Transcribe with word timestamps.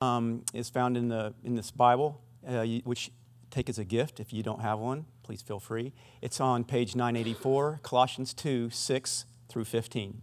um, 0.00 0.44
is 0.54 0.70
found 0.70 0.96
in, 0.96 1.08
the, 1.08 1.34
in 1.44 1.54
this 1.56 1.70
Bible, 1.70 2.20
uh, 2.46 2.64
which 2.84 3.10
take 3.50 3.68
as 3.68 3.78
a 3.78 3.84
gift. 3.84 4.20
If 4.20 4.32
you 4.32 4.42
don't 4.42 4.62
have 4.62 4.78
one, 4.78 5.04
please 5.22 5.42
feel 5.42 5.60
free. 5.60 5.92
It's 6.22 6.40
on 6.40 6.64
page 6.64 6.96
984, 6.96 7.80
Colossians 7.82 8.32
2 8.34 8.70
6 8.70 9.24
through 9.48 9.64
15. 9.64 10.22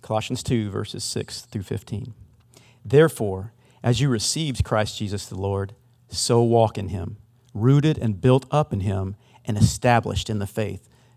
Colossians 0.00 0.44
2, 0.44 0.70
verses 0.70 1.02
6 1.02 1.42
through 1.42 1.64
15. 1.64 2.14
Therefore, 2.84 3.52
as 3.82 4.00
you 4.00 4.08
received 4.08 4.64
Christ 4.64 4.98
Jesus 4.98 5.26
the 5.26 5.34
Lord, 5.34 5.74
so 6.08 6.40
walk 6.42 6.78
in 6.78 6.90
him, 6.90 7.16
rooted 7.52 7.98
and 7.98 8.20
built 8.20 8.46
up 8.52 8.72
in 8.72 8.80
him, 8.80 9.16
and 9.44 9.58
established 9.58 10.30
in 10.30 10.38
the 10.38 10.46
faith, 10.46 10.88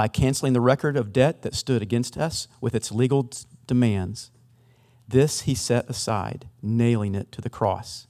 by 0.00 0.08
canceling 0.08 0.54
the 0.54 0.62
record 0.62 0.96
of 0.96 1.12
debt 1.12 1.42
that 1.42 1.54
stood 1.54 1.82
against 1.82 2.16
us 2.16 2.48
with 2.58 2.74
its 2.74 2.90
legal 2.90 3.30
demands. 3.66 4.30
This 5.06 5.42
he 5.42 5.54
set 5.54 5.90
aside, 5.90 6.48
nailing 6.62 7.14
it 7.14 7.30
to 7.32 7.42
the 7.42 7.50
cross. 7.50 8.06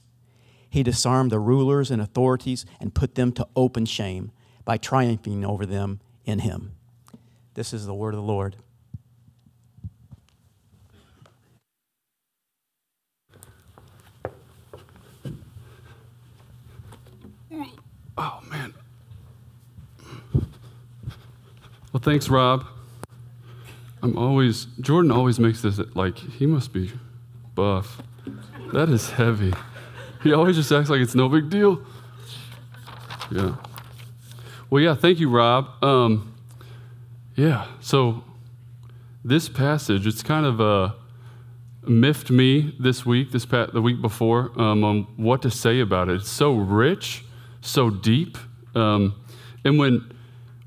He 0.69 0.83
disarmed 0.83 1.33
the 1.33 1.39
rulers 1.41 1.91
and 1.91 2.01
authorities 2.01 2.65
and 2.79 2.95
put 2.95 3.15
them 3.15 3.33
to 3.33 3.47
open 3.57 3.85
shame 3.85 4.31
by 4.63 4.77
triumphing 4.77 5.43
over 5.43 5.65
them 5.65 5.99
in 6.23 6.39
him. 6.39 6.75
This 7.55 7.73
is 7.73 7.85
the 7.85 7.93
word 7.93 8.13
of 8.13 8.21
the 8.21 8.25
Lord. 8.25 8.55
Well, 21.91 22.01
thanks, 22.01 22.29
Rob. 22.29 22.65
I'm 24.01 24.17
always, 24.17 24.65
Jordan 24.79 25.11
always 25.11 25.39
makes 25.39 25.61
this 25.61 25.79
like, 25.93 26.17
he 26.17 26.45
must 26.45 26.73
be 26.73 26.91
buff. 27.53 28.01
That 28.73 28.89
is 28.89 29.11
heavy. 29.11 29.53
He 30.23 30.33
always 30.33 30.55
just 30.55 30.71
acts 30.71 30.89
like 30.89 31.01
it's 31.01 31.15
no 31.15 31.29
big 31.29 31.49
deal. 31.49 31.81
Yeah. 33.31 33.55
Well, 34.69 34.81
yeah, 34.81 34.95
thank 34.95 35.19
you, 35.19 35.29
Rob. 35.29 35.83
Um, 35.83 36.33
yeah, 37.35 37.67
so 37.79 38.23
this 39.23 39.49
passage, 39.49 40.07
it's 40.07 40.23
kind 40.23 40.45
of 40.45 40.61
uh, 40.61 40.93
miffed 41.83 42.31
me 42.31 42.75
this 42.79 43.05
week, 43.05 43.31
this 43.31 43.45
pa- 43.45 43.67
the 43.67 43.81
week 43.81 44.01
before, 44.01 44.51
um, 44.59 44.83
on 44.83 45.07
what 45.17 45.41
to 45.41 45.51
say 45.51 45.79
about 45.79 46.09
it. 46.09 46.15
It's 46.15 46.29
so 46.29 46.53
rich 46.53 47.23
so 47.61 47.89
deep. 47.89 48.37
Um, 48.75 49.15
and 49.63 49.77
when, 49.77 50.11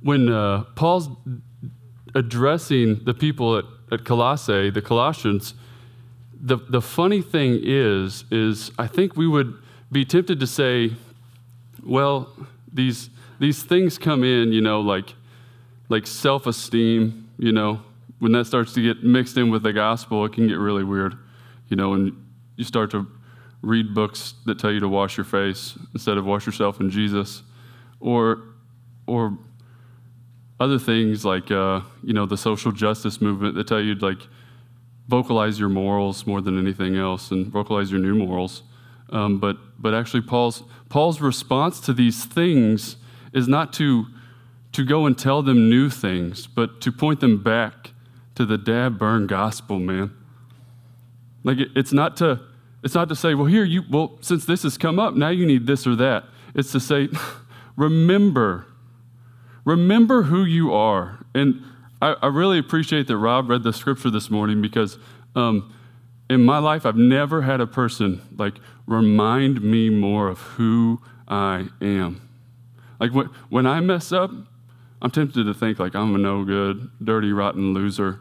when 0.04 0.28
uh, 0.28 0.64
Paul's 0.76 1.08
addressing 2.14 3.02
the 3.04 3.14
people 3.14 3.56
at, 3.56 3.64
at 3.90 4.04
Colossae, 4.04 4.68
the 4.68 4.82
Colossians, 4.82 5.54
the, 6.38 6.58
the 6.68 6.82
funny 6.82 7.22
thing 7.22 7.58
is, 7.62 8.24
is 8.30 8.70
I 8.78 8.86
think 8.86 9.16
we 9.16 9.26
would 9.26 9.56
be 9.90 10.04
tempted 10.04 10.40
to 10.40 10.46
say, 10.46 10.92
well, 11.82 12.36
these, 12.70 13.08
these 13.40 13.62
things 13.62 13.96
come 13.96 14.22
in, 14.24 14.52
you 14.52 14.60
know, 14.60 14.82
like, 14.82 15.14
like 15.88 16.06
self 16.06 16.46
esteem, 16.46 17.30
you 17.38 17.52
know, 17.52 17.80
when 18.18 18.32
that 18.32 18.44
starts 18.44 18.74
to 18.74 18.82
get 18.82 19.02
mixed 19.02 19.38
in 19.38 19.50
with 19.50 19.62
the 19.62 19.72
gospel, 19.72 20.26
it 20.26 20.34
can 20.34 20.46
get 20.46 20.58
really 20.58 20.84
weird, 20.84 21.16
you 21.68 21.78
know, 21.78 21.94
and 21.94 22.12
you 22.56 22.64
start 22.64 22.90
to 22.90 23.06
read 23.62 23.94
books 23.94 24.34
that 24.44 24.58
tell 24.58 24.70
you 24.70 24.80
to 24.80 24.88
wash 24.88 25.16
your 25.16 25.24
face 25.24 25.78
instead 25.94 26.18
of 26.18 26.26
wash 26.26 26.44
yourself 26.44 26.78
in 26.78 26.90
Jesus, 26.90 27.42
or 28.00 28.42
or 29.06 29.38
other 30.60 30.78
things 30.78 31.24
like 31.24 31.50
uh, 31.50 31.80
you 32.02 32.12
know 32.12 32.26
the 32.26 32.36
social 32.36 32.72
justice 32.72 33.20
movement 33.20 33.54
that 33.54 33.66
tell 33.66 33.80
you 33.80 33.94
to 33.94 34.06
like 34.06 34.20
vocalize 35.08 35.58
your 35.58 35.68
morals 35.68 36.26
more 36.26 36.40
than 36.40 36.58
anything 36.58 36.96
else 36.96 37.30
and 37.30 37.46
vocalize 37.48 37.90
your 37.90 38.00
new 38.00 38.14
morals. 38.14 38.62
Um, 39.10 39.38
but 39.38 39.56
but 39.78 39.94
actually, 39.94 40.22
Paul's 40.22 40.62
Paul's 40.88 41.20
response 41.20 41.80
to 41.80 41.92
these 41.92 42.24
things 42.24 42.96
is 43.32 43.48
not 43.48 43.72
to 43.74 44.06
to 44.72 44.84
go 44.84 45.06
and 45.06 45.16
tell 45.16 45.42
them 45.42 45.68
new 45.68 45.88
things, 45.88 46.46
but 46.46 46.80
to 46.80 46.90
point 46.90 47.20
them 47.20 47.42
back 47.42 47.92
to 48.34 48.44
the 48.44 48.58
dab 48.58 48.98
burn 48.98 49.26
gospel, 49.26 49.78
man. 49.78 50.12
Like 51.44 51.58
it, 51.58 51.68
it's 51.76 51.92
not 51.92 52.16
to 52.18 52.40
it's 52.84 52.94
not 52.94 53.08
to 53.08 53.16
say, 53.16 53.34
well, 53.34 53.46
here, 53.46 53.64
you, 53.64 53.82
well, 53.90 54.18
since 54.20 54.44
this 54.44 54.62
has 54.62 54.76
come 54.76 54.98
up, 54.98 55.14
now 55.14 55.30
you 55.30 55.46
need 55.46 55.66
this 55.66 55.86
or 55.86 55.96
that. 55.96 56.24
It's 56.54 56.70
to 56.72 56.80
say, 56.80 57.08
remember, 57.76 58.66
remember 59.64 60.24
who 60.24 60.44
you 60.44 60.72
are. 60.72 61.24
And 61.34 61.62
I, 62.00 62.14
I, 62.22 62.26
really 62.26 62.58
appreciate 62.58 63.06
that 63.08 63.16
Rob 63.16 63.48
read 63.48 63.62
the 63.62 63.72
scripture 63.72 64.10
this 64.10 64.30
morning 64.30 64.60
because 64.60 64.98
um, 65.34 65.72
in 66.28 66.44
my 66.44 66.58
life, 66.58 66.86
I've 66.86 66.96
never 66.96 67.42
had 67.42 67.60
a 67.60 67.66
person 67.66 68.22
like 68.36 68.54
remind 68.86 69.62
me 69.62 69.90
more 69.90 70.28
of 70.28 70.38
who 70.40 71.00
I 71.26 71.68
am. 71.80 72.28
Like 73.00 73.12
when, 73.12 73.26
when 73.48 73.66
I 73.66 73.80
mess 73.80 74.12
up, 74.12 74.30
I'm 75.02 75.10
tempted 75.10 75.44
to 75.44 75.54
think 75.54 75.78
like 75.78 75.94
I'm 75.94 76.14
a 76.14 76.18
no 76.18 76.44
good, 76.44 76.90
dirty, 77.02 77.32
rotten 77.32 77.74
loser. 77.74 78.20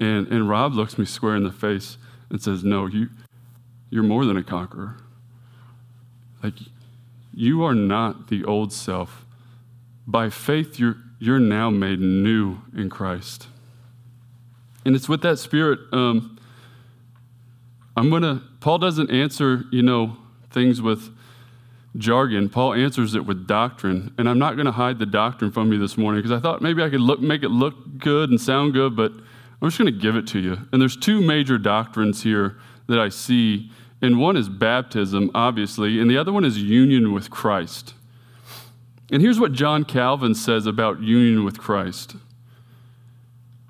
And, 0.00 0.26
and 0.28 0.48
Rob 0.48 0.74
looks 0.74 0.98
me 0.98 1.04
square 1.04 1.36
in 1.36 1.44
the 1.44 1.52
face 1.52 1.96
and 2.30 2.42
says, 2.42 2.64
No, 2.64 2.86
you, 2.86 3.08
you're 3.90 4.02
more 4.02 4.24
than 4.24 4.36
a 4.36 4.42
conqueror. 4.42 4.96
Like, 6.42 6.54
you 7.32 7.64
are 7.64 7.74
not 7.74 8.28
the 8.28 8.44
old 8.44 8.72
self. 8.72 9.23
By 10.06 10.30
faith, 10.30 10.78
you're, 10.78 10.96
you're 11.18 11.40
now 11.40 11.70
made 11.70 12.00
new 12.00 12.58
in 12.76 12.90
Christ. 12.90 13.48
And 14.84 14.94
it's 14.94 15.08
with 15.08 15.22
that 15.22 15.38
spirit, 15.38 15.80
um, 15.92 16.38
I'm 17.96 18.10
going 18.10 18.22
to, 18.22 18.42
Paul 18.60 18.78
doesn't 18.78 19.10
answer, 19.10 19.64
you 19.70 19.82
know, 19.82 20.16
things 20.50 20.82
with 20.82 21.16
jargon. 21.96 22.48
Paul 22.48 22.74
answers 22.74 23.14
it 23.14 23.24
with 23.24 23.46
doctrine. 23.46 24.12
And 24.18 24.28
I'm 24.28 24.38
not 24.38 24.56
going 24.56 24.66
to 24.66 24.72
hide 24.72 24.98
the 24.98 25.06
doctrine 25.06 25.52
from 25.52 25.72
you 25.72 25.78
this 25.78 25.96
morning 25.96 26.20
because 26.20 26.36
I 26.36 26.40
thought 26.40 26.60
maybe 26.60 26.82
I 26.82 26.90
could 26.90 27.00
look, 27.00 27.20
make 27.20 27.42
it 27.42 27.50
look 27.50 27.98
good 27.98 28.30
and 28.30 28.40
sound 28.40 28.72
good, 28.72 28.96
but 28.96 29.12
I'm 29.12 29.68
just 29.68 29.78
going 29.78 29.92
to 29.92 29.98
give 29.98 30.16
it 30.16 30.26
to 30.28 30.38
you. 30.38 30.58
And 30.72 30.82
there's 30.82 30.96
two 30.96 31.20
major 31.20 31.56
doctrines 31.56 32.22
here 32.22 32.58
that 32.88 32.98
I 32.98 33.08
see 33.08 33.70
and 34.04 34.18
one 34.18 34.36
is 34.36 34.50
baptism, 34.50 35.30
obviously, 35.34 35.98
and 35.98 36.10
the 36.10 36.18
other 36.18 36.30
one 36.30 36.44
is 36.44 36.62
union 36.62 37.14
with 37.14 37.30
Christ. 37.30 37.94
And 39.14 39.22
here's 39.22 39.38
what 39.38 39.52
John 39.52 39.84
Calvin 39.84 40.34
says 40.34 40.66
about 40.66 41.00
union 41.00 41.44
with 41.44 41.56
Christ. 41.56 42.16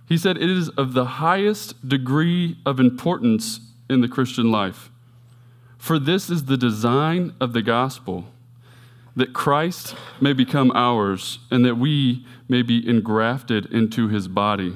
He 0.08 0.16
said, 0.16 0.38
It 0.38 0.48
is 0.48 0.70
of 0.70 0.94
the 0.94 1.04
highest 1.04 1.86
degree 1.86 2.56
of 2.64 2.80
importance 2.80 3.60
in 3.90 4.00
the 4.00 4.08
Christian 4.08 4.50
life. 4.50 4.88
For 5.76 5.98
this 5.98 6.30
is 6.30 6.46
the 6.46 6.56
design 6.56 7.34
of 7.42 7.52
the 7.52 7.60
gospel 7.60 8.24
that 9.16 9.34
Christ 9.34 9.94
may 10.18 10.32
become 10.32 10.72
ours 10.74 11.40
and 11.50 11.62
that 11.66 11.76
we 11.76 12.24
may 12.48 12.62
be 12.62 12.88
engrafted 12.88 13.66
into 13.66 14.08
his 14.08 14.28
body. 14.28 14.72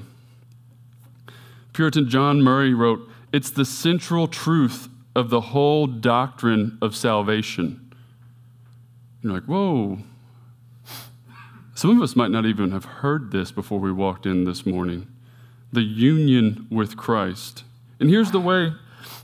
Puritan 1.72 2.10
John 2.10 2.42
Murray 2.42 2.74
wrote, 2.74 3.08
It's 3.32 3.50
the 3.50 3.64
central 3.64 4.28
truth 4.28 4.90
of 5.16 5.30
the 5.30 5.40
whole 5.40 5.86
doctrine 5.86 6.76
of 6.82 6.94
salvation. 6.94 7.90
You're 9.22 9.32
like, 9.32 9.44
whoa. 9.44 10.00
Some 11.78 11.96
of 11.96 12.02
us 12.02 12.16
might 12.16 12.32
not 12.32 12.44
even 12.44 12.72
have 12.72 12.84
heard 12.84 13.30
this 13.30 13.52
before 13.52 13.78
we 13.78 13.92
walked 13.92 14.26
in 14.26 14.42
this 14.42 14.66
morning 14.66 15.06
the 15.72 15.80
union 15.80 16.66
with 16.72 16.96
Christ. 16.96 17.62
And 18.00 18.10
here's 18.10 18.32
the 18.32 18.40
way 18.40 18.72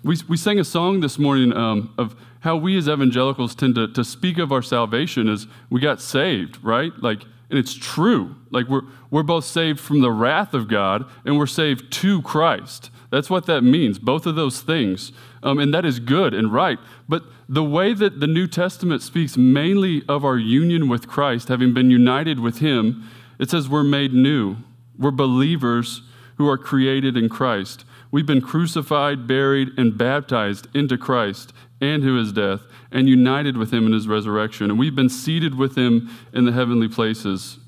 We, 0.05 0.19
we 0.29 0.37
sang 0.37 0.61
a 0.61 0.65
song 0.65 1.01
this 1.01 1.19
morning 1.19 1.53
um, 1.53 1.93
of 1.99 2.15
how 2.43 2.55
we 2.55 2.79
as 2.79 2.89
evangelicals 2.89 3.57
tend 3.57 3.75
to, 3.75 3.89
to 3.89 4.05
speak 4.05 4.39
of 4.39 4.53
our 4.53 4.63
salvation 4.63 5.29
as 5.29 5.49
we 5.69 5.81
got 5.81 6.01
saved, 6.01 6.63
right? 6.63 6.93
Like, 7.03 7.23
and 7.51 7.59
it's 7.59 7.75
true. 7.75 8.37
Like, 8.51 8.69
we're, 8.69 8.83
we're 9.11 9.23
both 9.23 9.45
saved 9.45 9.81
from 9.81 10.01
the 10.01 10.11
wrath 10.11 10.55
of 10.55 10.69
God 10.69 11.05
and 11.25 11.39
we're 11.39 11.47
saved 11.47 11.93
to 11.93 12.23
Christ. 12.23 12.91
That's 13.11 13.31
what 13.31 13.47
that 13.47 13.63
means, 13.63 13.99
both 13.99 14.27
of 14.27 14.35
those 14.35 14.61
things. 14.61 15.13
Um, 15.43 15.59
and 15.59 15.73
that 15.75 15.85
is 15.85 16.01
good 16.01 16.35
and 16.35 16.53
right. 16.53 16.79
But 17.09 17.23
the 17.49 17.63
way 17.63 17.93
that 17.95 18.21
the 18.21 18.27
New 18.27 18.47
Testament 18.47 19.03
speaks 19.03 19.37
mainly 19.37 20.03
of 20.09 20.25
our 20.25 20.39
union 20.39 20.89
with 20.89 21.07
Christ, 21.07 21.49
having 21.49 21.75
been 21.75 21.91
united 21.91 22.41
with 22.41 22.59
Him, 22.59 23.09
it 23.39 23.51
says 23.51 23.69
we're 23.69 23.85
made 23.85 24.13
new. 24.13 24.57
We're 24.99 25.11
believers 25.11 26.03
who 26.37 26.49
are 26.49 26.59
created 26.59 27.17
in 27.17 27.29
Christ. 27.29 27.85
We've 28.11 28.27
been 28.27 28.41
crucified, 28.41 29.27
buried, 29.27 29.71
and 29.77 29.99
baptized 29.99 30.69
into 30.75 30.97
Christ 30.97 31.53
and 31.85 32.03
to 32.03 32.15
his 32.15 32.33
death, 32.33 32.63
and 32.91 33.09
united 33.09 33.57
with 33.57 33.73
him 33.73 33.87
in 33.87 33.93
his 33.93 34.09
resurrection. 34.09 34.71
And 34.71 34.79
we've 34.79 34.95
been 34.95 35.09
seated 35.09 35.55
with 35.57 35.77
him 35.77 36.11
in 36.33 36.45
the 36.45 36.53
heavenly 36.53 36.89
places. 36.89 37.59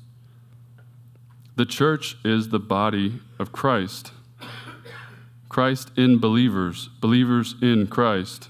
The 1.55 1.65
church 1.65 2.17
is 2.23 2.49
the 2.49 2.59
body 2.59 3.19
of 3.39 3.51
Christ. 3.51 4.11
Christ 5.49 5.91
in 5.97 6.19
believers, 6.19 6.89
believers 7.01 7.55
in 7.61 7.87
Christ. 7.87 8.49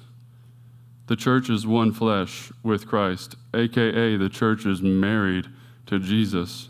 The 1.07 1.15
church 1.15 1.49
is 1.49 1.65
one 1.65 1.93
flesh 1.93 2.51
with 2.63 2.85
Christ, 2.85 3.35
aka 3.53 4.17
the 4.17 4.29
church 4.29 4.65
is 4.65 4.81
married 4.81 5.47
to 5.85 5.99
Jesus. 5.99 6.67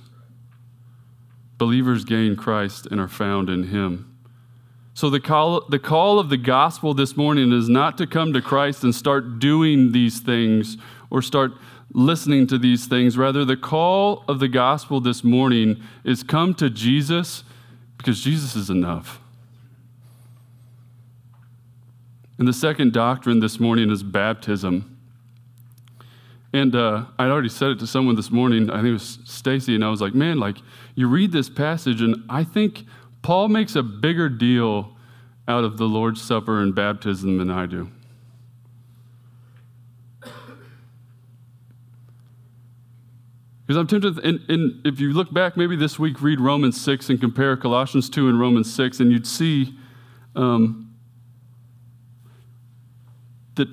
Believers 1.58 2.06
gain 2.06 2.36
Christ 2.36 2.86
and 2.86 3.02
are 3.02 3.08
found 3.08 3.50
in 3.50 3.64
him. 3.64 4.07
So, 4.98 5.12
the 5.12 5.20
call, 5.20 5.62
the 5.70 5.78
call 5.78 6.18
of 6.18 6.30
the 6.30 6.38
gospel 6.38 6.96
this 6.96 7.16
morning 7.16 7.52
is 7.52 7.70
not 7.70 8.00
to 8.00 8.08
come 8.08 8.34
to 8.34 8.42
Christ 8.42 8.84
and 8.84 8.96
start 8.96 9.38
doing 9.38 9.92
these 9.92 10.20
things 10.20 10.76
or 11.12 11.22
start 11.22 11.52
listening 11.94 12.48
to 12.48 12.58
these 12.58 12.88
things. 12.88 13.16
Rather, 13.16 13.46
the 13.46 13.56
call 13.56 14.24
of 14.28 14.40
the 14.40 14.48
gospel 14.48 15.00
this 15.00 15.24
morning 15.24 15.84
is 16.04 16.24
come 16.24 16.56
to 16.56 16.72
Jesus 16.72 17.44
because 18.00 18.24
Jesus 18.24 18.56
is 18.56 18.72
enough. 18.72 19.22
And 22.40 22.48
the 22.48 22.52
second 22.54 22.92
doctrine 22.92 23.40
this 23.40 23.60
morning 23.60 23.92
is 23.92 24.02
baptism. 24.02 24.98
And 26.54 26.76
uh, 26.76 27.06
I'd 27.20 27.30
already 27.30 27.50
said 27.50 27.70
it 27.70 27.80
to 27.82 27.88
someone 27.88 28.16
this 28.16 28.32
morning. 28.32 28.72
I 28.72 28.78
think 28.78 28.88
it 28.88 28.94
was 28.94 29.20
Stacy, 29.26 29.76
and 29.76 29.86
I 29.86 29.90
was 29.90 30.02
like, 30.02 30.16
man, 30.16 30.40
like, 30.40 30.58
you 30.96 31.08
read 31.08 31.32
this 31.32 31.52
passage, 31.52 32.02
and 32.02 32.24
I 32.30 32.44
think 32.44 32.86
Paul 33.28 33.50
makes 33.50 33.76
a 33.76 33.84
bigger 33.84 34.30
deal 34.30 34.96
out 35.50 35.66
of 35.66 35.76
the 35.76 35.84
Lord's 35.84 36.22
Supper 36.22 36.62
and 36.62 36.74
baptism 36.74 37.40
than 37.40 37.52
I 37.52 37.66
do. 37.66 37.92
Because 43.66 43.76
I'm 43.76 43.86
tempted, 43.86 44.20
and, 44.20 44.40
and, 44.48 44.88
if 44.88 45.02
you 45.02 45.12
look 45.12 45.34
back, 45.34 45.58
maybe 45.58 45.76
this 45.76 46.00
week, 46.00 46.22
read 46.22 46.40
Romans 46.40 46.80
6 46.80 47.10
and 47.10 47.20
compare 47.20 47.58
Colossians 47.58 48.10
2 48.10 48.30
and 48.30 48.40
Romans 48.40 48.74
6, 48.74 49.02
and 49.02 49.12
you'd 49.12 49.28
see 49.28 49.78
um, 50.38 50.96
that, 53.56 53.68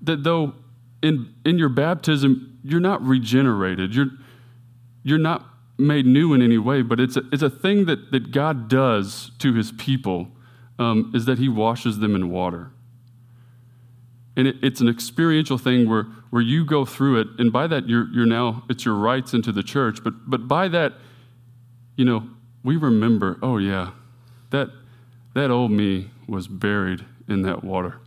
that 0.00 0.24
though 0.24 0.54
in, 1.02 1.34
in 1.44 1.58
your 1.58 1.68
baptism, 1.68 2.58
you're 2.64 2.80
not 2.80 3.02
regenerated, 3.02 3.94
you're, 3.94 4.08
you're 5.02 5.18
not 5.18 5.49
made 5.80 6.06
new 6.06 6.34
in 6.34 6.42
any 6.42 6.58
way, 6.58 6.82
but 6.82 7.00
it's 7.00 7.16
a, 7.16 7.22
it's 7.32 7.42
a 7.42 7.50
thing 7.50 7.86
that, 7.86 8.10
that 8.12 8.30
God 8.30 8.68
does 8.68 9.32
to 9.38 9.54
his 9.54 9.72
people, 9.72 10.28
um, 10.78 11.12
is 11.14 11.24
that 11.26 11.38
he 11.38 11.48
washes 11.48 11.98
them 11.98 12.14
in 12.14 12.30
water. 12.30 12.70
And 14.36 14.46
it, 14.46 14.56
it's 14.62 14.80
an 14.80 14.88
experiential 14.88 15.58
thing 15.58 15.88
where, 15.88 16.04
where 16.30 16.42
you 16.42 16.64
go 16.64 16.84
through 16.84 17.20
it, 17.20 17.26
and 17.38 17.52
by 17.52 17.66
that, 17.66 17.88
you're, 17.88 18.08
you're 18.12 18.26
now, 18.26 18.62
it's 18.70 18.84
your 18.84 18.94
rite 18.94 19.34
into 19.34 19.52
the 19.52 19.62
church. 19.62 20.02
But, 20.02 20.30
but 20.30 20.48
by 20.48 20.68
that, 20.68 20.94
you 21.96 22.04
know, 22.04 22.28
we 22.62 22.76
remember, 22.76 23.38
oh, 23.42 23.58
yeah, 23.58 23.90
that, 24.50 24.70
that 25.34 25.50
old 25.50 25.70
me 25.70 26.10
was 26.28 26.46
buried 26.46 27.04
in 27.28 27.42
that 27.42 27.64
water. 27.64 27.98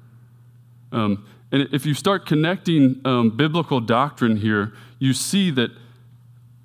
Um, 0.91 1.27
and 1.51 1.67
if 1.71 1.85
you 1.85 1.93
start 1.93 2.25
connecting 2.25 3.01
um, 3.05 3.35
biblical 3.35 3.79
doctrine 3.79 4.37
here, 4.37 4.73
you 4.99 5.13
see 5.13 5.51
that, 5.51 5.71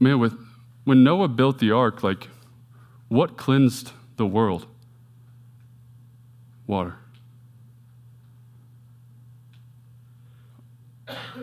man, 0.00 0.18
with, 0.18 0.38
when 0.88 1.04
Noah 1.04 1.28
built 1.28 1.58
the 1.58 1.70
ark, 1.70 2.02
like, 2.02 2.28
what 3.08 3.36
cleansed 3.36 3.92
the 4.16 4.24
world? 4.24 4.66
Water. 6.66 6.96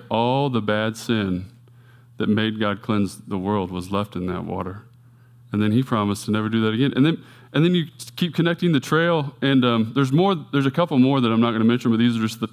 All 0.09 0.49
the 0.49 0.61
bad 0.61 0.97
sin 0.97 1.51
that 2.17 2.27
made 2.27 2.59
God 2.59 2.81
cleanse 2.81 3.17
the 3.17 3.37
world 3.37 3.69
was 3.69 3.91
left 3.91 4.15
in 4.15 4.25
that 4.25 4.45
water. 4.45 4.81
And 5.51 5.61
then 5.61 5.71
he 5.71 5.83
promised 5.83 6.25
to 6.25 6.31
never 6.31 6.49
do 6.49 6.61
that 6.61 6.73
again. 6.73 6.93
And 6.95 7.05
then, 7.05 7.23
and 7.53 7.63
then 7.63 7.75
you 7.75 7.85
keep 8.15 8.33
connecting 8.33 8.71
the 8.71 8.79
trail, 8.79 9.35
and 9.43 9.63
um, 9.63 9.91
there's 9.93 10.11
more. 10.11 10.33
There's 10.53 10.65
a 10.65 10.71
couple 10.71 10.97
more 10.97 11.21
that 11.21 11.31
I'm 11.31 11.39
not 11.39 11.51
going 11.51 11.61
to 11.61 11.67
mention, 11.67 11.91
but 11.91 11.97
these 11.97 12.17
are 12.17 12.21
just 12.21 12.39
the 12.39 12.47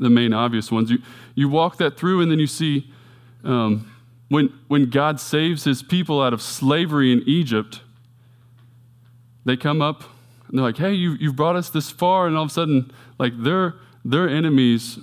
the 0.00 0.08
main 0.08 0.32
obvious 0.32 0.72
ones. 0.72 0.90
You, 0.90 1.02
you 1.34 1.50
walk 1.50 1.76
that 1.76 1.98
through, 1.98 2.22
and 2.22 2.30
then 2.30 2.38
you 2.38 2.46
see 2.46 2.90
um, 3.44 3.91
when, 4.32 4.50
when 4.66 4.88
God 4.88 5.20
saves 5.20 5.64
his 5.64 5.82
people 5.82 6.22
out 6.22 6.32
of 6.32 6.40
slavery 6.40 7.12
in 7.12 7.22
Egypt, 7.26 7.82
they 9.44 9.58
come 9.58 9.82
up 9.82 10.04
and 10.48 10.56
they're 10.56 10.64
like, 10.64 10.78
hey, 10.78 10.94
you, 10.94 11.16
you've 11.20 11.36
brought 11.36 11.54
us 11.54 11.68
this 11.68 11.90
far. 11.90 12.26
And 12.26 12.34
all 12.34 12.44
of 12.44 12.50
a 12.50 12.52
sudden, 12.52 12.90
like 13.18 13.34
their, 13.36 13.74
their 14.06 14.30
enemies 14.30 14.98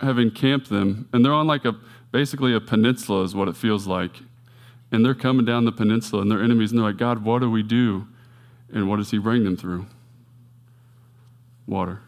have 0.00 0.20
encamped 0.20 0.68
them, 0.68 1.08
and 1.12 1.24
they're 1.24 1.32
on 1.32 1.48
like 1.48 1.64
a 1.64 1.74
basically 2.12 2.54
a 2.54 2.60
peninsula, 2.60 3.24
is 3.24 3.34
what 3.34 3.48
it 3.48 3.56
feels 3.56 3.88
like. 3.88 4.20
And 4.92 5.04
they're 5.04 5.16
coming 5.16 5.44
down 5.44 5.64
the 5.64 5.72
peninsula, 5.72 6.22
and 6.22 6.30
their 6.30 6.42
enemies, 6.42 6.70
and 6.70 6.78
they're 6.78 6.86
like, 6.86 6.96
God, 6.96 7.24
what 7.24 7.40
do 7.40 7.50
we 7.50 7.64
do? 7.64 8.06
And 8.72 8.88
what 8.88 8.98
does 8.98 9.10
he 9.10 9.18
bring 9.18 9.42
them 9.42 9.56
through? 9.56 9.86
Water. 11.66 12.02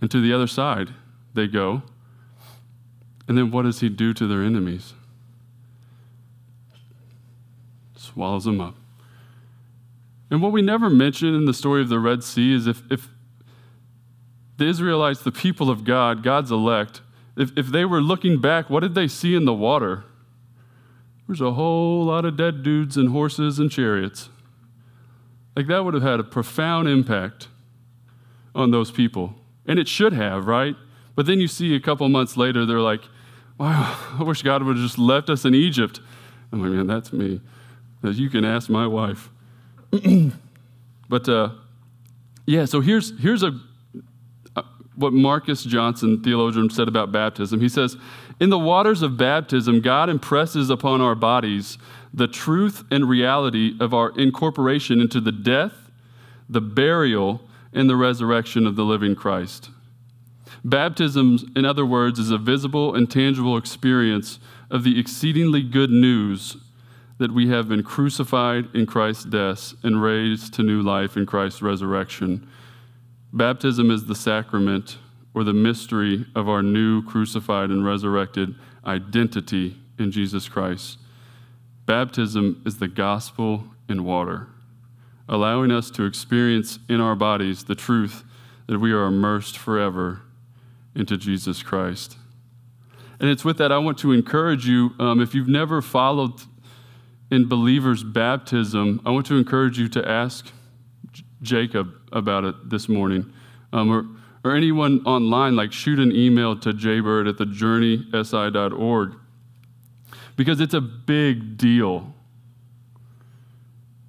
And 0.00 0.08
to 0.08 0.20
the 0.20 0.32
other 0.32 0.46
side, 0.46 0.90
they 1.34 1.48
go. 1.48 1.82
And 3.28 3.38
then 3.38 3.50
what 3.50 3.62
does 3.62 3.80
he 3.80 3.88
do 3.88 4.12
to 4.14 4.26
their 4.26 4.42
enemies? 4.42 4.94
Swallows 7.96 8.44
them 8.44 8.60
up. 8.60 8.74
And 10.30 10.42
what 10.42 10.52
we 10.52 10.62
never 10.62 10.88
mention 10.90 11.34
in 11.34 11.44
the 11.44 11.54
story 11.54 11.82
of 11.82 11.88
the 11.88 11.98
Red 11.98 12.24
Sea 12.24 12.54
is 12.54 12.66
if, 12.66 12.82
if 12.90 13.08
the 14.56 14.66
Israelites, 14.66 15.22
the 15.22 15.32
people 15.32 15.70
of 15.70 15.84
God, 15.84 16.22
God's 16.22 16.50
elect, 16.50 17.02
if, 17.36 17.50
if 17.56 17.66
they 17.66 17.84
were 17.84 18.00
looking 18.00 18.40
back, 18.40 18.68
what 18.68 18.80
did 18.80 18.94
they 18.94 19.08
see 19.08 19.34
in 19.34 19.44
the 19.44 19.54
water? 19.54 20.04
There's 21.26 21.40
a 21.40 21.52
whole 21.52 22.04
lot 22.04 22.24
of 22.24 22.36
dead 22.36 22.62
dudes 22.62 22.96
and 22.96 23.10
horses 23.10 23.58
and 23.58 23.70
chariots. 23.70 24.28
Like 25.56 25.66
that 25.66 25.84
would 25.84 25.94
have 25.94 26.02
had 26.02 26.20
a 26.20 26.24
profound 26.24 26.88
impact 26.88 27.48
on 28.54 28.70
those 28.70 28.90
people. 28.90 29.34
And 29.66 29.78
it 29.78 29.88
should 29.88 30.12
have, 30.12 30.46
right? 30.46 30.76
But 31.14 31.26
then 31.26 31.40
you 31.40 31.48
see 31.48 31.74
a 31.74 31.80
couple 31.80 32.08
months 32.08 32.36
later, 32.36 32.64
they're 32.64 32.80
like, 32.80 33.02
wow, 33.58 33.96
I 34.18 34.22
wish 34.22 34.42
God 34.42 34.62
would 34.62 34.76
have 34.76 34.84
just 34.84 34.98
left 34.98 35.30
us 35.30 35.44
in 35.44 35.54
Egypt. 35.54 36.00
I'm 36.52 36.62
like, 36.62 36.70
man, 36.70 36.86
that's 36.86 37.12
me. 37.12 37.40
You 38.02 38.28
can 38.30 38.44
ask 38.44 38.68
my 38.68 38.86
wife. 38.86 39.30
but 41.08 41.28
uh, 41.28 41.50
yeah, 42.46 42.64
so 42.64 42.80
here's, 42.80 43.18
here's 43.20 43.42
a, 43.42 43.52
uh, 44.56 44.62
what 44.96 45.12
Marcus 45.12 45.62
Johnson, 45.62 46.22
theologian, 46.22 46.68
said 46.68 46.88
about 46.88 47.12
baptism. 47.12 47.60
He 47.60 47.68
says, 47.68 47.96
In 48.40 48.50
the 48.50 48.58
waters 48.58 49.02
of 49.02 49.16
baptism, 49.16 49.80
God 49.80 50.08
impresses 50.08 50.68
upon 50.68 51.00
our 51.00 51.14
bodies 51.14 51.78
the 52.12 52.26
truth 52.26 52.84
and 52.90 53.08
reality 53.08 53.74
of 53.80 53.94
our 53.94 54.10
incorporation 54.18 55.00
into 55.00 55.20
the 55.20 55.32
death, 55.32 55.90
the 56.48 56.60
burial, 56.60 57.42
and 57.72 57.88
the 57.88 57.96
resurrection 57.96 58.66
of 58.66 58.76
the 58.76 58.84
living 58.84 59.14
Christ. 59.14 59.70
Baptism, 60.64 61.52
in 61.56 61.64
other 61.64 61.84
words, 61.84 62.18
is 62.18 62.30
a 62.30 62.38
visible 62.38 62.94
and 62.94 63.10
tangible 63.10 63.56
experience 63.56 64.38
of 64.70 64.84
the 64.84 64.98
exceedingly 64.98 65.62
good 65.62 65.90
news 65.90 66.56
that 67.18 67.32
we 67.32 67.48
have 67.48 67.68
been 67.68 67.82
crucified 67.82 68.68
in 68.74 68.86
Christ's 68.86 69.24
death 69.24 69.74
and 69.82 70.02
raised 70.02 70.54
to 70.54 70.62
new 70.62 70.80
life 70.80 71.16
in 71.16 71.26
Christ's 71.26 71.62
resurrection. 71.62 72.48
Baptism 73.32 73.90
is 73.90 74.06
the 74.06 74.14
sacrament 74.14 74.98
or 75.34 75.44
the 75.44 75.52
mystery 75.52 76.26
of 76.34 76.48
our 76.48 76.62
new 76.62 77.02
crucified 77.02 77.70
and 77.70 77.84
resurrected 77.84 78.54
identity 78.84 79.76
in 79.98 80.10
Jesus 80.10 80.48
Christ. 80.48 80.98
Baptism 81.86 82.62
is 82.64 82.78
the 82.78 82.88
gospel 82.88 83.64
in 83.88 84.04
water 84.04 84.48
allowing 85.28 85.70
us 85.70 85.90
to 85.90 86.04
experience 86.04 86.78
in 86.88 87.00
our 87.00 87.14
bodies 87.14 87.64
the 87.64 87.74
truth 87.74 88.24
that 88.66 88.78
we 88.78 88.92
are 88.92 89.04
immersed 89.04 89.56
forever 89.56 90.22
into 90.94 91.16
Jesus 91.16 91.62
Christ. 91.62 92.16
And 93.20 93.30
it's 93.30 93.44
with 93.44 93.58
that 93.58 93.70
I 93.70 93.78
want 93.78 93.98
to 93.98 94.12
encourage 94.12 94.66
you 94.66 94.90
um, 94.98 95.20
if 95.20 95.34
you've 95.34 95.48
never 95.48 95.80
followed 95.80 96.40
in 97.30 97.48
believers' 97.48 98.02
baptism, 98.02 99.00
I 99.06 99.10
want 99.10 99.26
to 99.26 99.36
encourage 99.36 99.78
you 99.78 99.88
to 99.90 100.06
ask 100.06 100.50
J- 101.12 101.24
Jacob 101.40 101.94
about 102.12 102.44
it 102.44 102.68
this 102.68 102.88
morning. 102.88 103.32
Um, 103.72 103.90
or, 103.90 104.06
or 104.44 104.54
anyone 104.54 105.00
online, 105.06 105.56
like 105.56 105.72
shoot 105.72 105.98
an 105.98 106.12
email 106.12 106.58
to 106.58 106.72
jaybird 106.72 107.28
at 107.28 107.36
thejourneysi.org 107.36 109.14
because 110.36 110.60
it's 110.60 110.74
a 110.74 110.80
big 110.80 111.56
deal. 111.56 112.12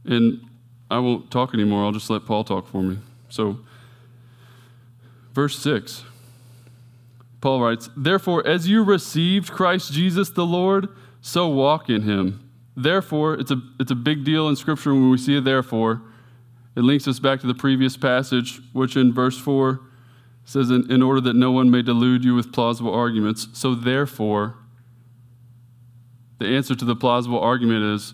And 0.06 0.42
I 0.90 1.00
won't 1.00 1.32
talk 1.32 1.54
anymore. 1.54 1.86
I'll 1.86 1.92
just 1.92 2.10
let 2.10 2.26
Paul 2.26 2.44
talk 2.44 2.68
for 2.68 2.82
me. 2.82 2.98
So, 3.30 3.60
verse 5.34 5.58
6, 5.60 6.04
Paul 7.44 7.60
writes, 7.60 7.90
Therefore, 7.98 8.48
as 8.48 8.70
you 8.70 8.86
received 8.86 9.52
Christ 9.52 9.92
Jesus 9.92 10.30
the 10.30 10.46
Lord, 10.46 10.88
so 11.20 11.50
walk 11.50 11.90
in 11.90 12.04
him. 12.04 12.50
Therefore, 12.74 13.34
it's 13.34 13.52
a, 13.52 13.62
it's 13.82 13.92
a 13.92 13.96
big 13.96 14.24
deal 14.24 14.48
in 14.48 14.56
Scripture 14.56 14.94
when 14.94 15.10
we 15.10 15.18
see 15.18 15.36
it, 15.36 15.44
therefore. 15.44 16.02
It 16.78 16.84
links 16.84 17.06
us 17.06 17.20
back 17.20 17.42
to 17.42 17.48
the 17.48 17.54
previous 17.54 17.98
passage, 17.98 18.62
which 18.72 18.96
in 18.96 19.14
verse 19.14 19.38
4 19.38 19.82
says, 20.46 20.70
in, 20.70 20.90
in 20.90 21.04
order 21.04 21.20
that 21.20 21.36
no 21.36 21.52
one 21.52 21.70
may 21.70 21.82
delude 21.82 22.24
you 22.24 22.34
with 22.34 22.54
plausible 22.54 22.94
arguments. 22.94 23.50
So, 23.52 23.76
therefore, 23.76 24.56
the 26.40 26.46
answer 26.46 26.76
to 26.76 26.86
the 26.86 26.96
plausible 26.96 27.42
argument 27.42 27.84
is 27.84 28.14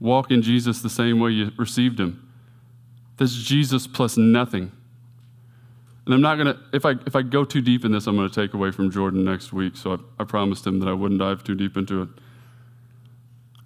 walk 0.00 0.30
in 0.30 0.40
Jesus 0.40 0.80
the 0.80 0.88
same 0.88 1.20
way 1.20 1.32
you 1.32 1.52
received 1.58 2.00
him. 2.00 2.26
That's 3.18 3.34
Jesus 3.34 3.86
plus 3.86 4.16
nothing. 4.16 4.72
And 6.10 6.16
I'm 6.16 6.22
not 6.22 6.42
going 6.42 6.56
to, 6.56 6.60
if 6.72 6.84
I, 6.84 6.96
if 7.06 7.14
I 7.14 7.22
go 7.22 7.44
too 7.44 7.60
deep 7.60 7.84
in 7.84 7.92
this, 7.92 8.08
I'm 8.08 8.16
going 8.16 8.28
to 8.28 8.34
take 8.34 8.52
away 8.52 8.72
from 8.72 8.90
Jordan 8.90 9.24
next 9.24 9.52
week. 9.52 9.76
So 9.76 9.92
I, 9.92 10.22
I 10.22 10.24
promised 10.24 10.66
him 10.66 10.80
that 10.80 10.88
I 10.88 10.92
wouldn't 10.92 11.20
dive 11.20 11.44
too 11.44 11.54
deep 11.54 11.76
into 11.76 12.02
it. 12.02 12.08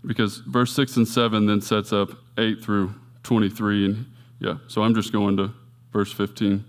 Because 0.04 0.42
verse 0.46 0.70
6 0.74 0.98
and 0.98 1.08
7 1.08 1.46
then 1.46 1.62
sets 1.62 1.90
up 1.90 2.10
8 2.36 2.62
through 2.62 2.96
23. 3.22 3.86
And 3.86 4.06
yeah, 4.40 4.56
so 4.68 4.82
I'm 4.82 4.94
just 4.94 5.10
going 5.10 5.38
to 5.38 5.54
verse 5.90 6.12
15. 6.12 6.66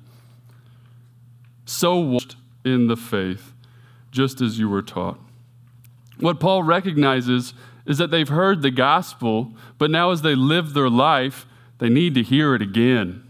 So 1.65 1.99
walked 1.99 2.37
in 2.63 2.87
the 2.87 2.95
faith, 2.95 3.51
just 4.11 4.39
as 4.39 4.57
you 4.57 4.69
were 4.69 4.81
taught. 4.81 5.19
What 6.21 6.39
Paul 6.39 6.63
recognizes 6.63 7.53
is 7.85 7.97
that 7.97 8.11
they've 8.11 8.29
heard 8.29 8.61
the 8.61 8.71
gospel, 8.71 9.51
but 9.77 9.91
now 9.91 10.11
as 10.11 10.21
they 10.21 10.35
live 10.35 10.73
their 10.73 10.89
life, 10.89 11.45
they 11.79 11.89
need 11.89 12.15
to 12.15 12.23
hear 12.23 12.55
it 12.55 12.61
again. 12.61 13.24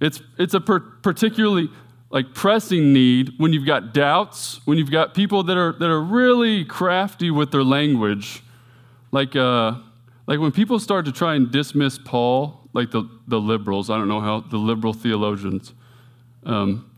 It's, 0.00 0.22
it's 0.38 0.54
a 0.54 0.60
per- 0.60 0.80
particularly 0.80 1.68
like 2.10 2.34
pressing 2.34 2.92
need 2.92 3.34
when 3.38 3.52
you've 3.52 3.66
got 3.66 3.94
doubts, 3.94 4.60
when 4.64 4.78
you've 4.78 4.90
got 4.90 5.14
people 5.14 5.44
that 5.44 5.56
are, 5.56 5.72
that 5.72 5.88
are 5.88 6.00
really 6.00 6.64
crafty 6.64 7.30
with 7.30 7.52
their 7.52 7.62
language. 7.62 8.42
Like, 9.12 9.36
uh, 9.36 9.74
like 10.26 10.40
when 10.40 10.52
people 10.52 10.78
start 10.78 11.04
to 11.04 11.12
try 11.12 11.34
and 11.34 11.50
dismiss 11.50 11.98
Paul, 11.98 12.68
like 12.72 12.90
the, 12.90 13.08
the 13.28 13.40
liberals, 13.40 13.90
I 13.90 13.96
don't 13.96 14.08
know 14.08 14.20
how, 14.20 14.40
the 14.40 14.56
liberal 14.56 14.92
theologians, 14.92 15.72
um, 16.44 16.90